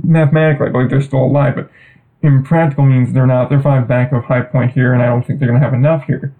[0.02, 1.70] mathematically, I believe they're still alive, but
[2.22, 3.50] in practical means they're not.
[3.50, 5.74] They're five back of High Point here, and I don't think they're going to have
[5.74, 6.34] enough here.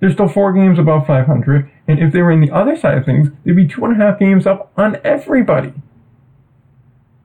[0.00, 3.04] There's still four games above 500, and if they were in the other side of
[3.04, 5.74] things, they'd be two and a half games up on everybody.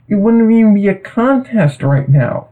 [0.10, 2.50] It wouldn't even be a contest right now.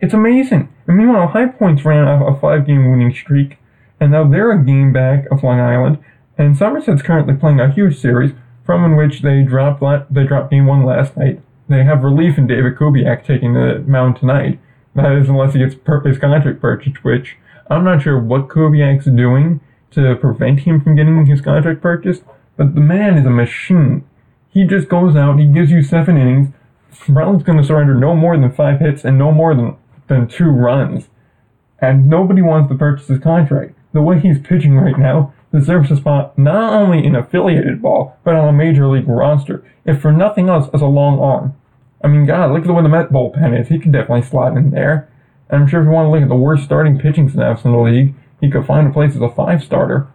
[0.00, 0.72] It's amazing.
[0.86, 3.58] And meanwhile, High Points ran off a five game winning streak
[4.00, 5.98] and now they're a game back of Long Island,
[6.38, 8.32] and Somerset's currently playing a huge series,
[8.64, 11.40] from in which they dropped la- they dropped game one last night.
[11.68, 14.58] They have relief in David Kubiak taking the mound tonight.
[14.94, 17.36] That is, unless he gets his contract purchased, which
[17.68, 19.60] I'm not sure what Kubiak's doing
[19.92, 22.22] to prevent him from getting his contract purchased,
[22.56, 24.04] but the man is a machine.
[24.50, 26.48] He just goes out, he gives you seven innings.
[27.08, 29.76] Brown's going to surrender no more than five hits and no more than,
[30.08, 31.08] than two runs.
[31.80, 35.96] And nobody wants to purchase his contract the way he's pitching right now deserves a
[35.96, 40.48] spot not only in affiliated ball, but on a major league roster, if for nothing
[40.48, 41.54] else as a long arm.
[42.02, 43.68] I mean, God, look at the way the Met bullpen is.
[43.68, 45.10] He could definitely slot in there.
[45.48, 47.72] And I'm sure if you want to look at the worst starting pitching snaps in
[47.72, 50.06] the league, he could find a place as a five starter.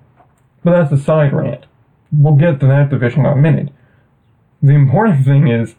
[0.63, 1.65] But that's a side rant.
[2.11, 3.69] We'll get to that division in a minute.
[4.62, 5.76] The important thing is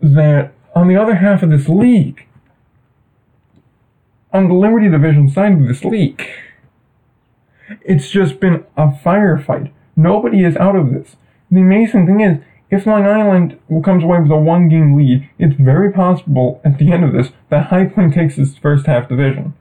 [0.00, 2.26] that on the other half of this league,
[4.32, 6.26] on the Liberty Division side of this league,
[7.82, 9.70] it's just been a firefight.
[9.96, 11.16] Nobody is out of this.
[11.50, 12.38] The amazing thing is,
[12.70, 16.90] if Long Island comes away with a one game lead, it's very possible at the
[16.90, 19.54] end of this that High Point takes its first half division.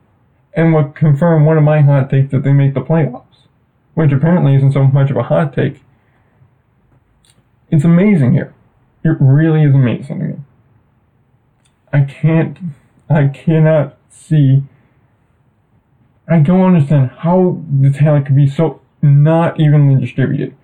[0.55, 3.47] And would confirm one of my hot takes that they make the playoffs,
[3.93, 5.81] which apparently isn't so much of a hot take.
[7.73, 8.53] It's amazing here.
[9.03, 10.35] It really is amazing to me.
[11.91, 12.55] I can't,
[13.09, 14.61] I cannot see,
[16.29, 20.55] I don't understand how the talent could be so not evenly distributed.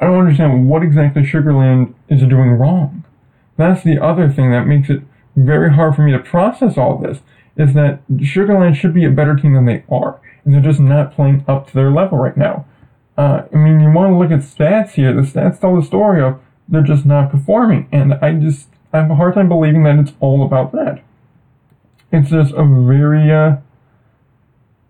[0.00, 3.04] I don't understand what exactly Sugarland is doing wrong.
[3.56, 5.02] That's the other thing that makes it
[5.36, 7.20] very hard for me to process all this,
[7.56, 11.14] is that Sugarland should be a better team than they are, and they're just not
[11.14, 12.66] playing up to their level right now.
[13.16, 15.12] Uh, I mean, you want to look at stats here.
[15.12, 19.10] The stats tell the story of they're just not performing, and I just I have
[19.10, 21.02] a hard time believing that it's all about that.
[22.12, 23.56] It's just a very uh,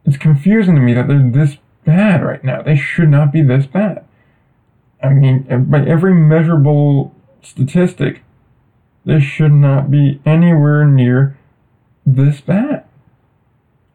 [0.05, 2.63] it's confusing to me that they're this bad right now.
[2.63, 4.05] They should not be this bad.
[5.03, 8.23] I mean, by every measurable statistic,
[9.05, 11.39] they should not be anywhere near
[12.05, 12.85] this bad.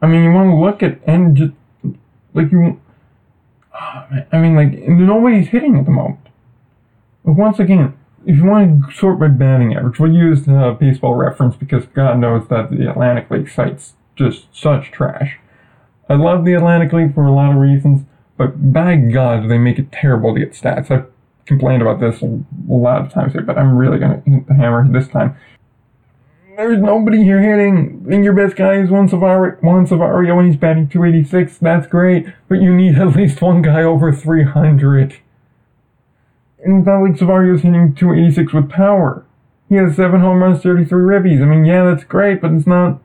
[0.01, 1.51] I mean, you want to look at and just
[2.33, 2.79] like you.
[3.73, 6.22] I mean, like nobody's hitting at the moment.
[7.23, 11.55] Once again, if you want to sort by batting average, we'll use the baseball reference
[11.55, 15.39] because God knows that the Atlantic League site's just such trash.
[16.09, 18.05] I love the Atlantic League for a lot of reasons.
[18.37, 20.89] But by God, they make it terrible to get stats.
[20.89, 21.05] I've
[21.45, 24.55] complained about this a lot of times here, but I'm really going to hit the
[24.55, 25.37] hammer this time.
[26.55, 30.55] There's nobody here hitting, and your best guy is Juan Silverio, Juan Silverio when he's
[30.55, 31.57] batting 286.
[31.57, 35.17] That's great, but you need at least one guy over 300.
[36.63, 39.25] And it's not like Silverio's hitting 286 with power.
[39.69, 41.41] He has 7 home runs, 33 ribbies.
[41.41, 43.01] I mean, yeah, that's great, but it's not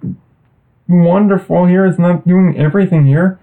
[0.89, 1.87] wonderful here.
[1.87, 3.39] It's not doing everything here.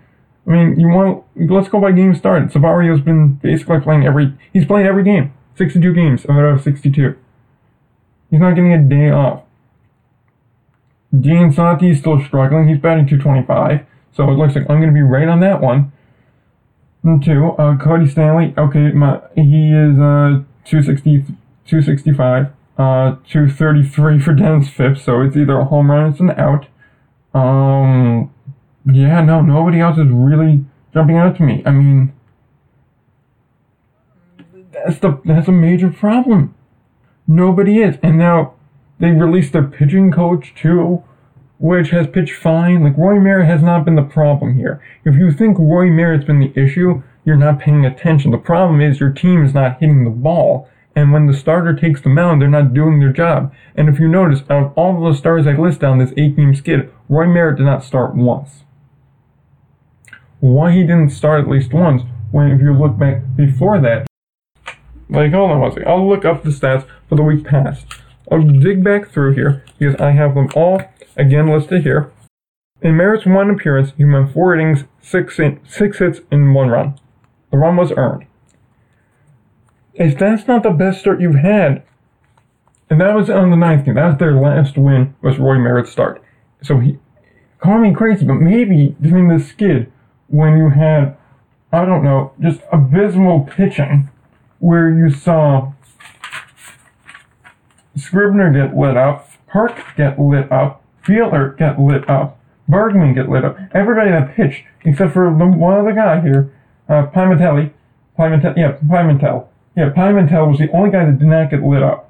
[0.48, 2.52] I mean, you want let's go by game started.
[2.52, 7.18] Silverio's been basically playing every he's played every game, 62 games out of 62.
[8.30, 9.44] He's not getting a day off.
[11.14, 12.68] Giansanti's still struggling.
[12.68, 15.92] He's batting 225, so it looks like I'm going to be right on that one.
[17.06, 18.56] Two, uh, Cody Stanley.
[18.58, 21.36] Okay, my, he is uh 260,
[21.68, 22.48] 265,
[22.80, 25.04] uh 233 for Dennis Phipps.
[25.04, 26.66] So it's either a home run, or it's an out.
[27.36, 28.34] Um,
[28.92, 31.62] yeah, no, nobody else is really jumping out to me.
[31.64, 32.12] I mean,
[34.74, 36.56] that's the that's a major problem.
[37.28, 38.56] Nobody is, and now
[38.98, 41.04] they released their pitching coach too,
[41.58, 42.84] which has pitched fine.
[42.84, 44.82] Like Roy Merritt has not been the problem here.
[45.04, 48.32] If you think Roy Merritt's been the issue, you're not paying attention.
[48.32, 50.70] The problem is your team is not hitting the ball.
[50.96, 53.54] And when the starter takes the mound, they're not doing their job.
[53.76, 56.56] And if you notice, out of all the stars I list down this eight game
[56.56, 58.64] skid, Roy Merritt did not start once
[60.40, 64.08] why he didn't start at least once when if you look back before that.
[65.10, 65.88] Like, hold on one second.
[65.88, 67.86] I'll look up the stats for the week past.
[68.32, 70.82] I'll dig back through here because I have them all
[71.18, 72.12] again listed here.
[72.82, 77.00] In Merritt's one appearance, he went four innings, six, in, six hits, and one run.
[77.52, 78.26] The run was earned.
[79.94, 81.84] If that's not the best start you've had,
[82.90, 85.92] and that was on the ninth game, that was their last win, was Roy Merritt's
[85.92, 86.22] start.
[86.62, 87.00] So he,
[87.60, 89.92] call me crazy, but maybe during the skid,
[90.28, 91.16] when you had,
[91.72, 94.10] I don't know, just abysmal pitching,
[94.60, 95.72] where you saw
[97.96, 103.46] Scribner get lit up, Park get lit up, Fielder get lit up, Bergman get lit
[103.46, 103.58] up.
[103.74, 106.52] Everybody that pitched, except for one other guy here,
[106.90, 107.72] uh, Pimentelli,
[108.18, 109.48] Pimentel, yeah, Pimentel.
[109.76, 112.10] Yeah, Pimentel was the only guy that did not get lit up.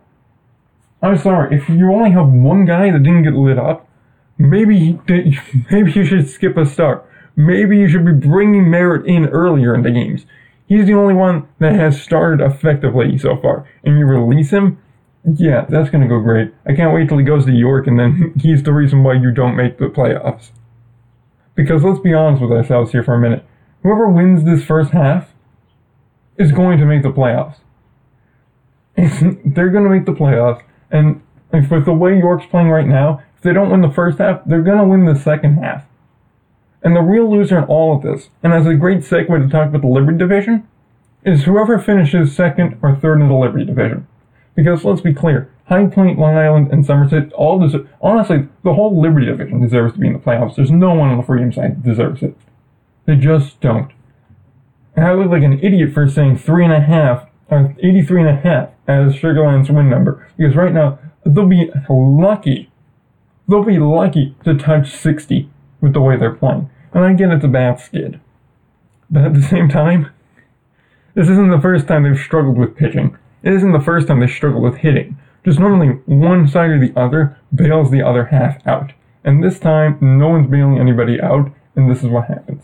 [1.01, 3.87] I'm sorry, if you only have one guy that didn't get lit up,
[4.37, 4.99] maybe
[5.71, 9.83] maybe you should skip a start maybe you should be bringing Merritt in earlier in
[9.83, 10.25] the games.
[10.67, 13.69] He's the only one that has started effectively so far.
[13.83, 14.81] And you release him?
[15.33, 16.53] Yeah, that's going to go great.
[16.67, 19.31] I can't wait till he goes to York and then he's the reason why you
[19.31, 20.51] don't make the playoffs.
[21.55, 23.45] Because let's be honest with ourselves here for a minute.
[23.81, 25.33] Whoever wins this first half
[26.37, 27.57] is going to make the playoffs.
[28.97, 30.63] they're going to make the playoffs.
[30.91, 31.21] And
[31.51, 34.41] if with the way York's playing right now, if they don't win the first half,
[34.45, 35.85] they're going to win the second half.
[36.83, 39.69] And the real loser in all of this, and as a great segue to talk
[39.69, 40.67] about the Liberty Division,
[41.23, 44.07] is whoever finishes second or third in the Liberty Division.
[44.55, 47.89] Because let's be clear, High Point, Long Island, and Somerset all deserve.
[48.01, 50.55] Honestly, the whole Liberty Division deserves to be in the playoffs.
[50.55, 52.37] There's no one on the Freedom side that deserves it.
[53.05, 53.91] They just don't.
[54.95, 58.29] And I look like an idiot for saying three and a half, or 83 and
[58.29, 60.27] a half as Sugarland's win number.
[60.37, 62.71] Because right now, they'll be lucky.
[63.47, 65.49] They'll be lucky to touch 60
[65.81, 66.69] with the way they're playing.
[66.93, 68.21] And I get it's a bad skid.
[69.09, 70.11] But at the same time,
[71.13, 73.17] this isn't the first time they've struggled with pitching.
[73.45, 75.17] It isn't the first time they struggle with hitting.
[75.45, 78.93] Just normally one side or the other bails the other half out.
[79.23, 82.63] And this time, no one's bailing anybody out, and this is what happens.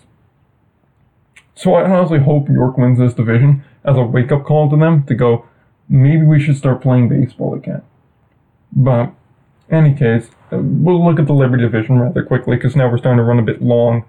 [1.54, 5.04] So I honestly hope York wins this division as a wake up call to them
[5.06, 5.46] to go,
[5.88, 7.84] maybe we should start playing baseball again.
[8.72, 9.14] But,
[9.70, 13.24] any case, we'll look at the Liberty division rather quickly because now we're starting to
[13.24, 14.06] run a bit long.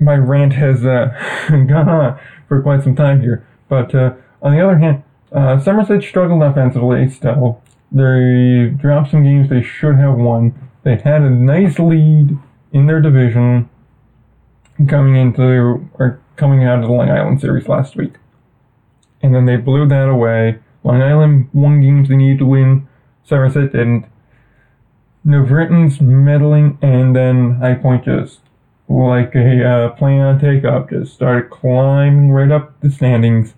[0.00, 1.10] My rant has uh,
[1.50, 2.18] gone on
[2.48, 3.46] for quite some time here.
[3.68, 7.62] But uh, on the other hand, uh, Somerset struggled offensively still.
[7.92, 10.54] They dropped some games they should have won.
[10.82, 12.38] They had a nice lead
[12.72, 13.68] in their division
[14.88, 18.14] coming into or coming out of the Long Island series last week.
[19.22, 20.58] And then they blew that away.
[20.82, 22.88] Long Island won games they needed to win.
[23.24, 24.06] Somerset didn't.
[25.22, 28.40] New Britain's meddling, and then High Point just,
[28.88, 33.54] like a uh, plane on takeoff, just started climbing right up the standings,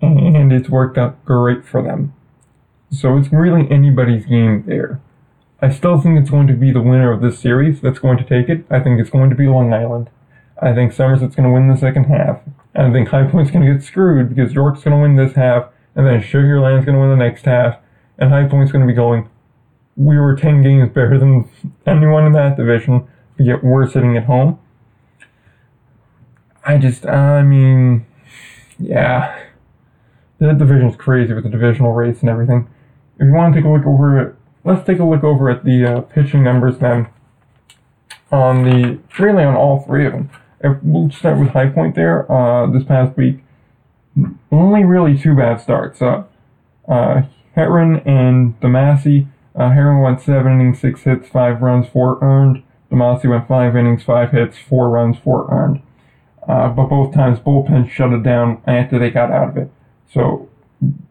[0.00, 2.14] and it's worked out great for them.
[2.90, 5.00] So it's really anybody's game there.
[5.62, 8.24] I still think it's going to be the winner of this series that's going to
[8.24, 8.64] take it.
[8.70, 10.08] I think it's going to be Long Island.
[10.60, 12.40] I think Somerset's going to win the second half.
[12.74, 15.66] I think High Point's going to get screwed because York's going to win this half,
[15.94, 17.76] and then Sugarland's going to win the next half,
[18.18, 19.28] and High Point's going to be going,
[19.96, 21.48] we were 10 games better than
[21.86, 23.06] anyone in that division,
[23.38, 24.58] yet we're sitting at home.
[26.64, 28.06] I just, I mean,
[28.78, 29.49] yeah.
[30.40, 32.68] The division's crazy with the divisional race and everything.
[33.18, 34.34] If you want to take a look over it,
[34.64, 37.08] let's take a look over at the uh, pitching numbers then.
[38.32, 40.30] On the, really on all three of them
[40.82, 42.30] we'll start with High Point there.
[42.30, 43.38] Uh, this past week,
[44.50, 46.02] only really two bad starts.
[46.02, 46.24] Uh,
[46.88, 47.22] uh,
[47.54, 49.28] Heron and Damasi.
[49.54, 52.62] Uh, Heron went seven innings, six hits, five runs, four earned.
[52.90, 55.82] Damasi went five innings, five hits, four runs, four earned.
[56.46, 59.70] Uh, but both times bullpen shut it down after they got out of it.
[60.12, 60.48] So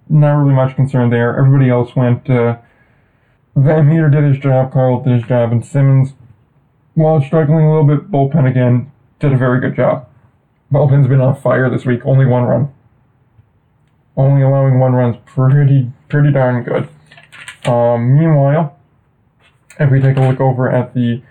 [0.09, 1.37] not really much concern there.
[1.37, 2.29] Everybody else went.
[2.29, 2.57] Uh,
[3.55, 4.71] Van Meter did his job.
[4.71, 6.13] Carl did his job, and Simmons,
[6.93, 10.07] while struggling a little bit, bullpen again did a very good job.
[10.71, 12.05] Bullpen's been on fire this week.
[12.05, 12.73] Only one run.
[14.15, 16.89] Only allowing one run's pretty pretty darn good.
[17.65, 18.77] Um, meanwhile,
[19.79, 21.21] if we take a look over at the,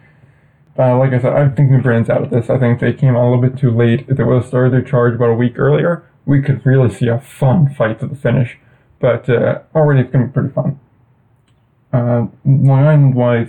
[0.79, 2.49] uh, like I said, I think New Britain's out of this.
[2.51, 4.07] I think they came on a little bit too late.
[4.09, 7.09] If they would have started their charge about a week earlier, we could really see
[7.09, 8.59] a fun fight to the finish.
[9.01, 10.79] But uh, already it's going to be pretty fun.
[11.91, 13.49] Uh, Long Island wise,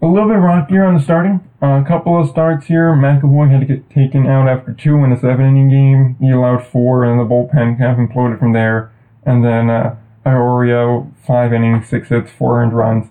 [0.00, 1.46] a little bit rockier on the starting.
[1.62, 2.94] Uh, a couple of starts here.
[2.94, 6.16] McAvoy had to get taken out after two in a seven inning game.
[6.20, 8.90] He allowed four, and the bullpen kind of imploded from there.
[9.26, 13.08] And then uh, Iorio, five innings, six hits, four earned runs.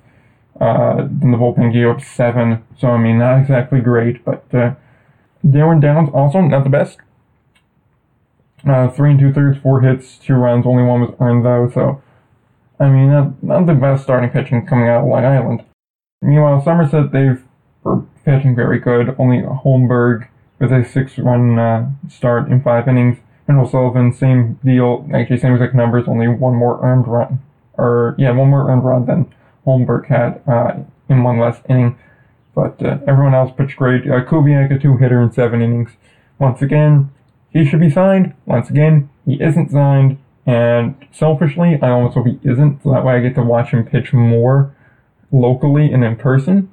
[0.59, 2.63] Uh, then the bullpen gave up seven.
[2.79, 4.73] So, I mean, not exactly great, but uh,
[5.45, 6.97] Darren Downs also not the best.
[8.67, 10.65] Uh, three and two thirds, four hits, two runs.
[10.65, 11.71] Only one was earned, though.
[11.73, 12.01] So,
[12.79, 15.65] I mean, not, not the best starting pitching coming out of Long Island.
[16.21, 17.41] Meanwhile, Somerset, they've
[17.83, 19.15] were pitching very good.
[19.17, 20.27] Only Holmberg
[20.59, 23.17] with a six-run uh, start in five innings.
[23.47, 25.09] And O'Sullivan, same deal.
[25.13, 26.07] Actually, same exact numbers.
[26.07, 27.41] Only one more earned run,
[27.77, 29.33] or yeah, one more earned run than
[29.65, 31.97] Holmberg had uh, in one less inning.
[32.53, 34.03] But uh, everyone else pitched great.
[34.03, 35.91] Uh, Kubiak, a two-hitter in seven innings.
[36.37, 37.09] Once again,
[37.51, 38.33] he should be signed.
[38.45, 40.17] Once again, he isn't signed.
[40.45, 43.85] And selfishly, I almost hope he isn't, so that way I get to watch him
[43.85, 44.75] pitch more
[45.31, 46.71] locally and in person.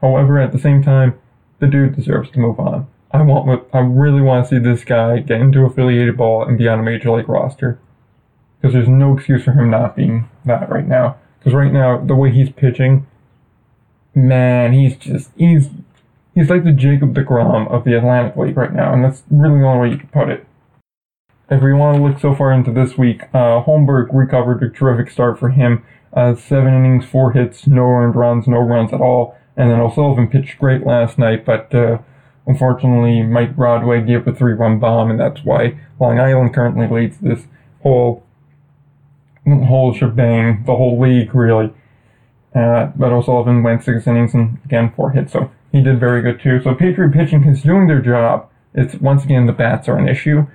[0.00, 1.18] However, at the same time,
[1.58, 2.86] the dude deserves to move on.
[3.12, 6.68] I want, I really want to see this guy get into affiliated ball and be
[6.68, 7.78] on a major league roster.
[8.60, 11.16] Because there's no excuse for him not being that right now.
[11.38, 13.06] Because right now, the way he's pitching,
[14.14, 15.68] man, he's just, he's,
[16.34, 19.66] he's like the Jacob DeGrom of the Atlantic League right now, and that's really the
[19.66, 20.46] only way you can put it.
[21.50, 25.10] If we want to look so far into this week, uh, Holmberg recovered a terrific
[25.10, 29.36] start for him uh, seven innings, four hits, no earned runs, no runs at all.
[29.56, 31.98] And then O'Sullivan pitched great last night, but uh,
[32.46, 37.46] unfortunately, Mike Broadway gave a three-run bomb, and that's why Long Island currently leads this
[37.82, 38.24] whole
[39.44, 41.72] whole shebang, the whole league really.
[42.54, 46.40] Uh, but O'Sullivan went six innings and again four hits, so he did very good
[46.40, 46.60] too.
[46.62, 48.48] So Patriot pitching is doing their job.
[48.74, 50.46] It's once again the bats are an issue.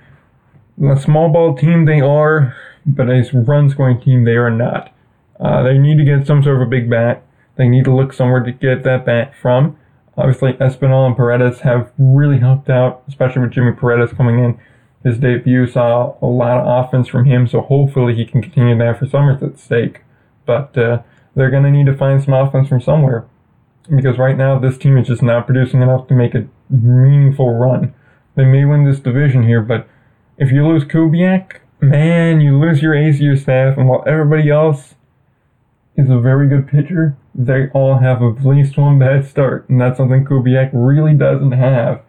[0.78, 2.56] The small ball team they are,
[2.86, 4.94] but as run scoring team they are not.
[5.40, 7.22] Uh, they need to get some sort of a big bat.
[7.56, 9.76] They need to look somewhere to get that bat from.
[10.16, 14.58] Obviously, Espinal and Paredes have really helped out, especially with Jimmy Paredes coming in.
[15.04, 18.98] His debut saw a lot of offense from him, so hopefully he can continue that
[18.98, 20.00] for Somerset's sake.
[20.44, 21.02] But uh,
[21.36, 23.26] they're going to need to find some offense from somewhere.
[23.94, 27.94] Because right now, this team is just not producing enough to make a meaningful run.
[28.34, 29.88] They may win this division here, but
[30.36, 34.50] if you lose Kubiak, man, you lose your ace of your staff, and while everybody
[34.50, 34.94] else
[35.96, 39.96] is a very good pitcher, they all have at least one bad start, and that's
[39.96, 42.02] something Kubiak really doesn't have.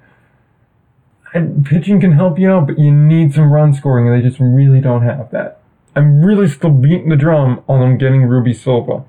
[1.33, 4.39] And pitching can help you out, but you need some run scoring, and they just
[4.39, 5.61] really don't have that.
[5.95, 9.05] I'm really still beating the drum on them getting Rubi Silva.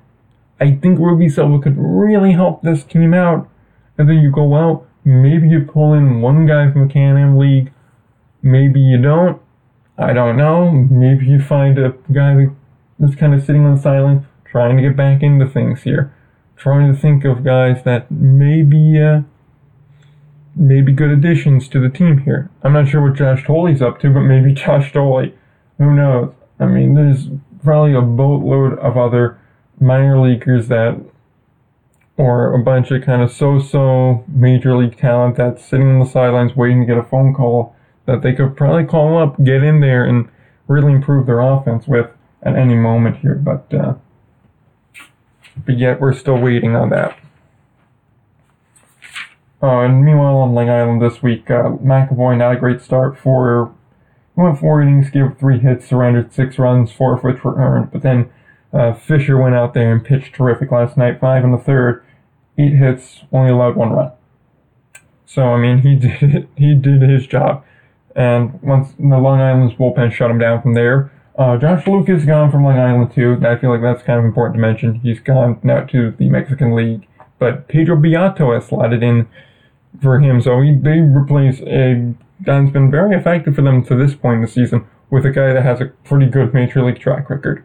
[0.61, 3.49] I think Rubi Silva could really help this team out.
[3.97, 7.71] And then you go out, maybe you pull in one guy from the Can-Am League,
[8.43, 9.41] maybe you don't.
[9.97, 10.71] I don't know.
[10.71, 12.47] Maybe you find a guy
[12.99, 16.13] that's kind of sitting on the sidelines, trying to get back into things here,
[16.55, 19.21] trying to think of guys that maybe uh,
[20.55, 22.49] maybe good additions to the team here.
[22.63, 25.31] I'm not sure what Josh Thole's up to, but maybe Josh Thole.
[25.77, 26.33] Who knows?
[26.59, 27.27] I mean, there's
[27.63, 29.39] probably a boatload of other
[29.81, 31.01] minor leaguers that,
[32.15, 36.55] or a bunch of kind of so-so major league talent that's sitting on the sidelines
[36.55, 37.75] waiting to get a phone call
[38.05, 40.29] that they could probably call up, get in there, and
[40.67, 42.11] really improve their offense with
[42.43, 43.35] at any moment here.
[43.35, 43.95] But uh,
[45.65, 47.17] but yet we're still waiting on that.
[49.63, 53.73] Uh, and meanwhile, on Long Island this week, uh, McAvoy not a great start for.
[54.35, 57.91] He went four innings, gave three hits, surrendered six runs, four of which were earned.
[57.91, 58.31] But then
[58.73, 62.03] uh, Fisher went out there and pitched terrific last night, five in the third,
[62.57, 64.11] eight hits, only allowed one run.
[65.25, 67.63] So I mean, he did he did his job.
[68.15, 72.25] And once the Long Island's bullpen shut him down from there, uh, Josh Lueke is
[72.25, 73.39] gone from Long Island too.
[73.45, 74.95] I feel like that's kind of important to mention.
[74.95, 77.07] He's gone now to the Mexican League,
[77.39, 79.27] but Pedro Beato has slotted in
[80.01, 82.13] for him, so he, they replace a
[82.43, 85.29] guy that's been very effective for them to this point in the season with a
[85.29, 87.63] guy that has a pretty good major league track record.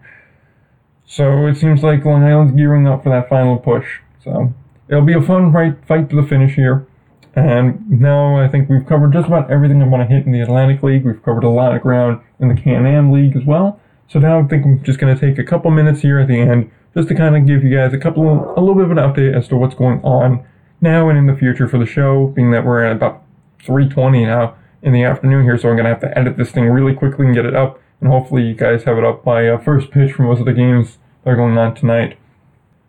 [1.07, 3.87] So it seems like Long Island's gearing up for that final push.
[4.23, 4.53] So
[4.89, 6.87] it'll be a fun fight, fight to the finish here.
[7.35, 10.41] And now I think we've covered just about everything I want to hit in the
[10.41, 11.05] Atlantic League.
[11.05, 13.81] We've covered a lot of ground in the Can-Am League as well.
[14.09, 16.39] So now I think I'm just going to take a couple minutes here at the
[16.39, 18.97] end just to kind of give you guys a couple, a little bit of an
[18.97, 20.45] update as to what's going on
[20.81, 23.23] now and in the future for the show, being that we're at about
[23.61, 26.95] 3:20 now in the afternoon here, so I'm gonna have to edit this thing really
[26.95, 29.91] quickly and get it up, and hopefully you guys have it up by uh, first
[29.91, 32.19] pitch for most of the games that are going on tonight.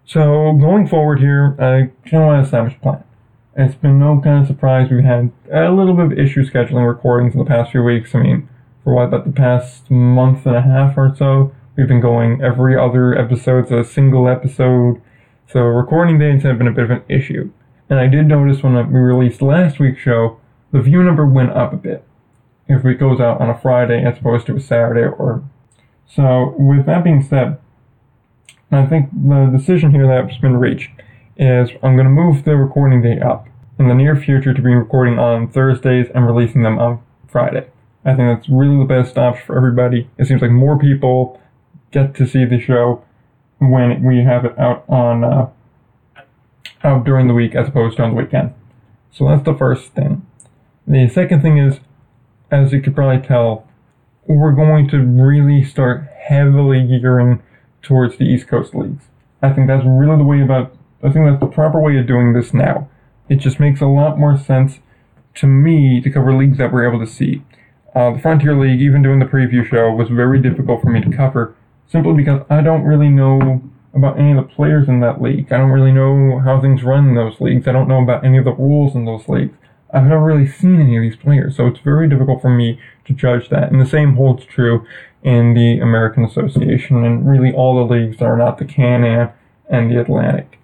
[0.05, 3.03] So going forward here, I kind of want to establish a plan.
[3.55, 7.34] It's been no kind of surprise we've had a little bit of issue scheduling recordings
[7.34, 8.14] in the past few weeks.
[8.14, 8.47] I mean,
[8.84, 12.78] for what about the past month and a half or so, we've been going every
[12.78, 15.01] other episode's a single episode.
[15.47, 17.51] So recording dates have been a bit of an issue.
[17.89, 20.39] And I did notice when we released last week's show,
[20.72, 22.03] the view number went up a bit.
[22.68, 25.43] If it goes out on a Friday as opposed to a Saturday or
[26.05, 27.59] so with that being said,
[28.72, 30.91] I think the decision here that's been reached
[31.38, 33.47] is I'm going to move the recording date up
[33.80, 37.68] in the near future to be recording on Thursdays and releasing them on Friday.
[38.03, 40.09] I think that's really the best option for everybody.
[40.18, 41.41] It seems like more people
[41.91, 43.03] get to see the show
[43.59, 45.49] when we have it out on uh,
[46.84, 48.53] out during the week as opposed to on the weekend.
[49.11, 50.26] So that's the first thing.
[50.86, 51.80] The second thing is,
[52.52, 53.68] as you could probably tell,
[54.26, 57.41] we're going to really start heavily gearing
[57.82, 59.06] towards the East Coast leagues.
[59.41, 62.34] I think that's really the way about I think that's the proper way of doing
[62.34, 62.89] this now.
[63.30, 64.80] It just makes a lot more sense
[65.36, 67.43] to me to cover leagues that we're able to see.
[67.95, 71.16] Uh, the Frontier League, even doing the preview show, was very difficult for me to
[71.16, 71.56] cover
[71.88, 73.62] simply because I don't really know
[73.93, 75.52] about any of the players in that league.
[75.52, 77.68] I don't really know how things run in those leagues.
[77.68, 79.58] I don't know about any of the rules in those leagues.
[79.98, 83.14] I've never really seen any of these players, so it's very difficult for me to
[83.14, 83.72] judge that.
[83.72, 84.86] And the same holds true
[85.24, 89.30] in the American Association and really all the leagues that are not the Can-Am
[89.70, 90.58] and the Atlantic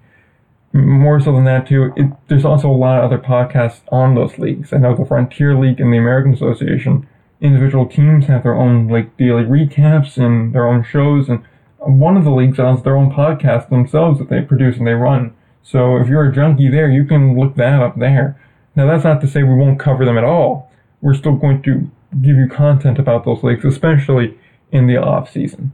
[0.73, 4.39] more so than that too, it, there's also a lot of other podcasts on those
[4.39, 4.73] leagues.
[4.73, 7.07] I know the Frontier League and the American Association.
[7.39, 11.43] Individual teams have their own like daily recaps and their own shows, and
[11.77, 15.35] one of the leagues has their own podcast themselves that they produce and they run.
[15.61, 18.39] So if you're a junkie there, you can look that up there.
[18.75, 20.71] Now that's not to say we won't cover them at all.
[21.01, 24.37] We're still going to give you content about those leagues, especially
[24.71, 25.71] in the off season.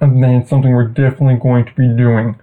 [0.00, 2.40] And then it's something we're definitely going to be doing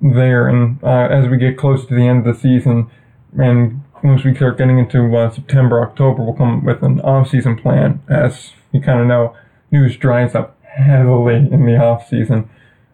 [0.00, 0.48] there.
[0.48, 2.90] And uh, as we get close to the end of the season,
[3.38, 8.00] and once we start getting into uh, September, October, we'll come with an off-season plan.
[8.08, 9.36] As you kind of know,
[9.70, 12.48] news dries up heavily in the off-season.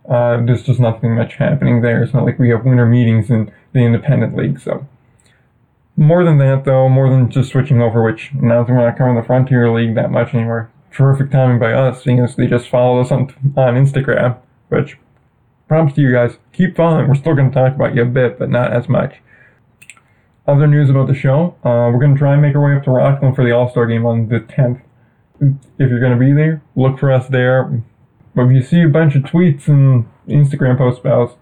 [0.08, 2.02] Uh, there's just nothing much happening there.
[2.02, 4.60] It's not like we have winter meetings in the independent league.
[4.60, 4.86] So
[5.96, 9.16] more than that, though, more than just switching over, which now that we're not covering
[9.16, 13.02] the Frontier League that much anymore, terrific timing by us, seeing as they just followed
[13.02, 14.36] us on, on Instagram,
[14.68, 14.98] which
[15.68, 16.38] props to you guys.
[16.52, 17.08] Keep following.
[17.08, 19.16] We're still going to talk about you a bit, but not as much.
[20.46, 21.56] Other news about the show.
[21.64, 23.70] Uh, we're going to try and make our way up to Rockland for the All
[23.70, 24.82] Star game on the 10th.
[25.40, 27.82] if you're going to be there, look for us there.
[28.34, 31.36] But if you see a bunch of tweets and Instagram posts about us,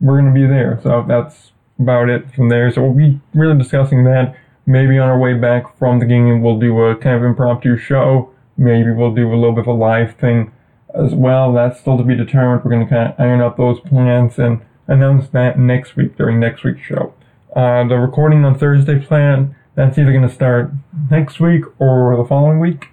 [0.00, 0.80] we're going to be there.
[0.82, 2.70] So that's about it from there.
[2.70, 4.36] So we'll be really discussing that.
[4.66, 8.30] Maybe on our way back from the game, we'll do a kind of impromptu show.
[8.56, 10.52] Maybe we'll do a little bit of a live thing
[10.94, 11.52] as well.
[11.52, 12.64] That's still to be determined.
[12.64, 16.38] We're going to kind of iron out those plans and announce that next week during
[16.38, 17.14] next week's show.
[17.56, 20.70] Uh, the recording on Thursday plan, that's either going to start
[21.10, 22.88] next week or the following week.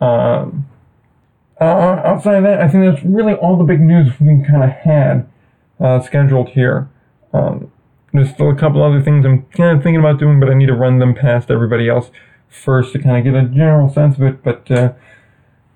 [0.00, 0.66] Um,
[1.60, 4.70] uh, outside of that, I think that's really all the big news we kind of
[4.70, 5.28] had
[5.78, 6.88] uh, scheduled here.
[7.32, 7.70] Um,
[8.14, 10.66] there's still a couple other things I'm kind of thinking about doing, but I need
[10.66, 12.10] to run them past everybody else
[12.48, 14.42] first to kind of get a general sense of it.
[14.42, 14.92] But uh,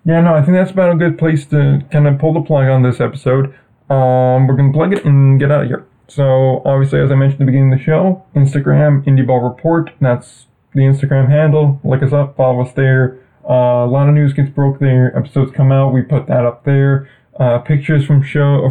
[0.05, 2.69] yeah, no, I think that's about a good place to kind of pull the plug
[2.69, 3.47] on this episode.
[3.91, 5.85] Um, we're going to plug it and get out of here.
[6.07, 9.91] So, obviously, as I mentioned at the beginning of the show, Instagram, Indie Ball Report,
[10.01, 11.81] that's the Instagram handle.
[11.83, 13.19] Look us up, follow us there.
[13.49, 15.17] Uh, a lot of news gets broke there.
[15.17, 17.11] Episodes come out, we put that up there.
[17.39, 18.71] Uh, pictures from show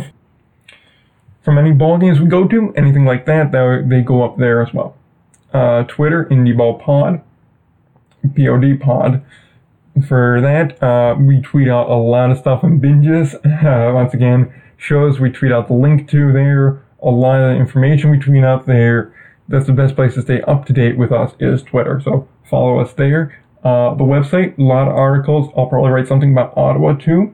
[1.47, 3.53] from any ball games we go to, anything like that,
[3.87, 4.97] they go up there as well.
[5.53, 7.21] Uh, Twitter, Indie Ball Pod,
[8.35, 9.23] POD Pod.
[10.05, 13.33] For that, uh, we tweet out a lot of stuff in binges.
[13.65, 16.83] Uh, once again, shows we tweet out the link to there.
[17.01, 19.13] A lot of the information we tweet out there.
[19.47, 22.01] That's the best place to stay up to date with us is Twitter.
[22.03, 23.41] So follow us there.
[23.63, 25.49] Uh, the website, a lot of articles.
[25.55, 27.33] I'll probably write something about Ottawa too.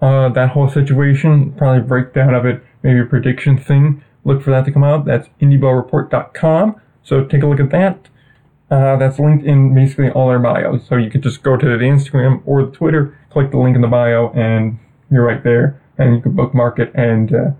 [0.00, 4.02] Uh, that whole situation, probably breakdown of it, maybe a prediction thing.
[4.24, 5.04] Look for that to come out.
[5.04, 6.80] That's indieballreport.com.
[7.02, 8.08] So take a look at that.
[8.70, 10.86] Uh, that's linked in basically all our bios.
[10.88, 13.82] So you could just go to the Instagram or the Twitter, click the link in
[13.82, 14.78] the bio, and
[15.10, 15.80] you're right there.
[15.98, 17.50] And you can bookmark it and uh,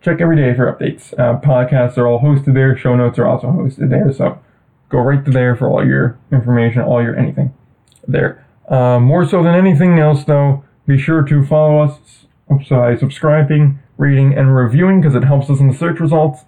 [0.00, 1.12] check every day for updates.
[1.18, 2.76] Uh, podcasts are all hosted there.
[2.76, 4.12] Show notes are also hosted there.
[4.12, 4.40] So
[4.88, 7.52] go right to there for all your information, all your anything
[8.06, 8.46] there.
[8.68, 12.26] Uh, more so than anything else, though, be sure to follow us
[12.70, 16.44] by subscribing, reading, and reviewing because it helps us in the search results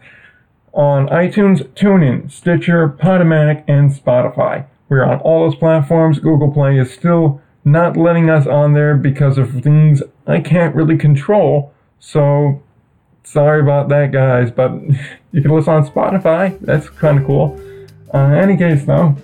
[0.72, 4.66] on iTunes, TuneIn, Stitcher, Podomatic, and Spotify.
[4.88, 6.18] We're on all those platforms.
[6.18, 10.96] Google Play is still not letting us on there because of things I can't really
[10.96, 11.72] control.
[11.98, 12.62] So,
[13.24, 14.72] sorry about that, guys, but
[15.32, 16.58] you can listen on Spotify.
[16.60, 17.60] That's kind of cool.
[18.14, 19.16] Uh, in any case, though,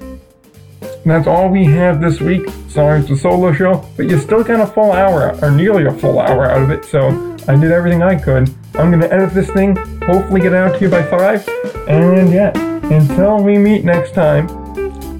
[1.05, 2.49] that's all we have this week.
[2.69, 5.93] Sorry, it's a solo show, but you still got a full hour, or nearly a
[5.93, 7.09] full hour out of it, so
[7.47, 8.49] I did everything I could.
[8.75, 11.49] I'm gonna edit this thing, hopefully get out to you by 5,
[11.89, 12.53] and yeah,
[12.91, 14.49] until we meet next time,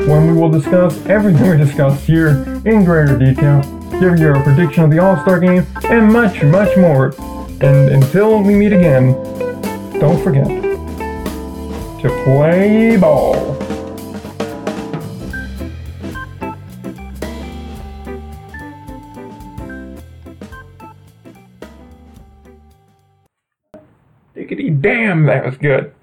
[0.09, 3.63] when we will discuss everything we discussed here in greater detail,
[4.01, 7.15] give you a prediction of the All-Star Game, and much, much more.
[7.61, 9.13] And until we meet again,
[10.01, 10.47] don't forget
[12.03, 13.57] to play ball.
[24.85, 25.95] Damn, that was good.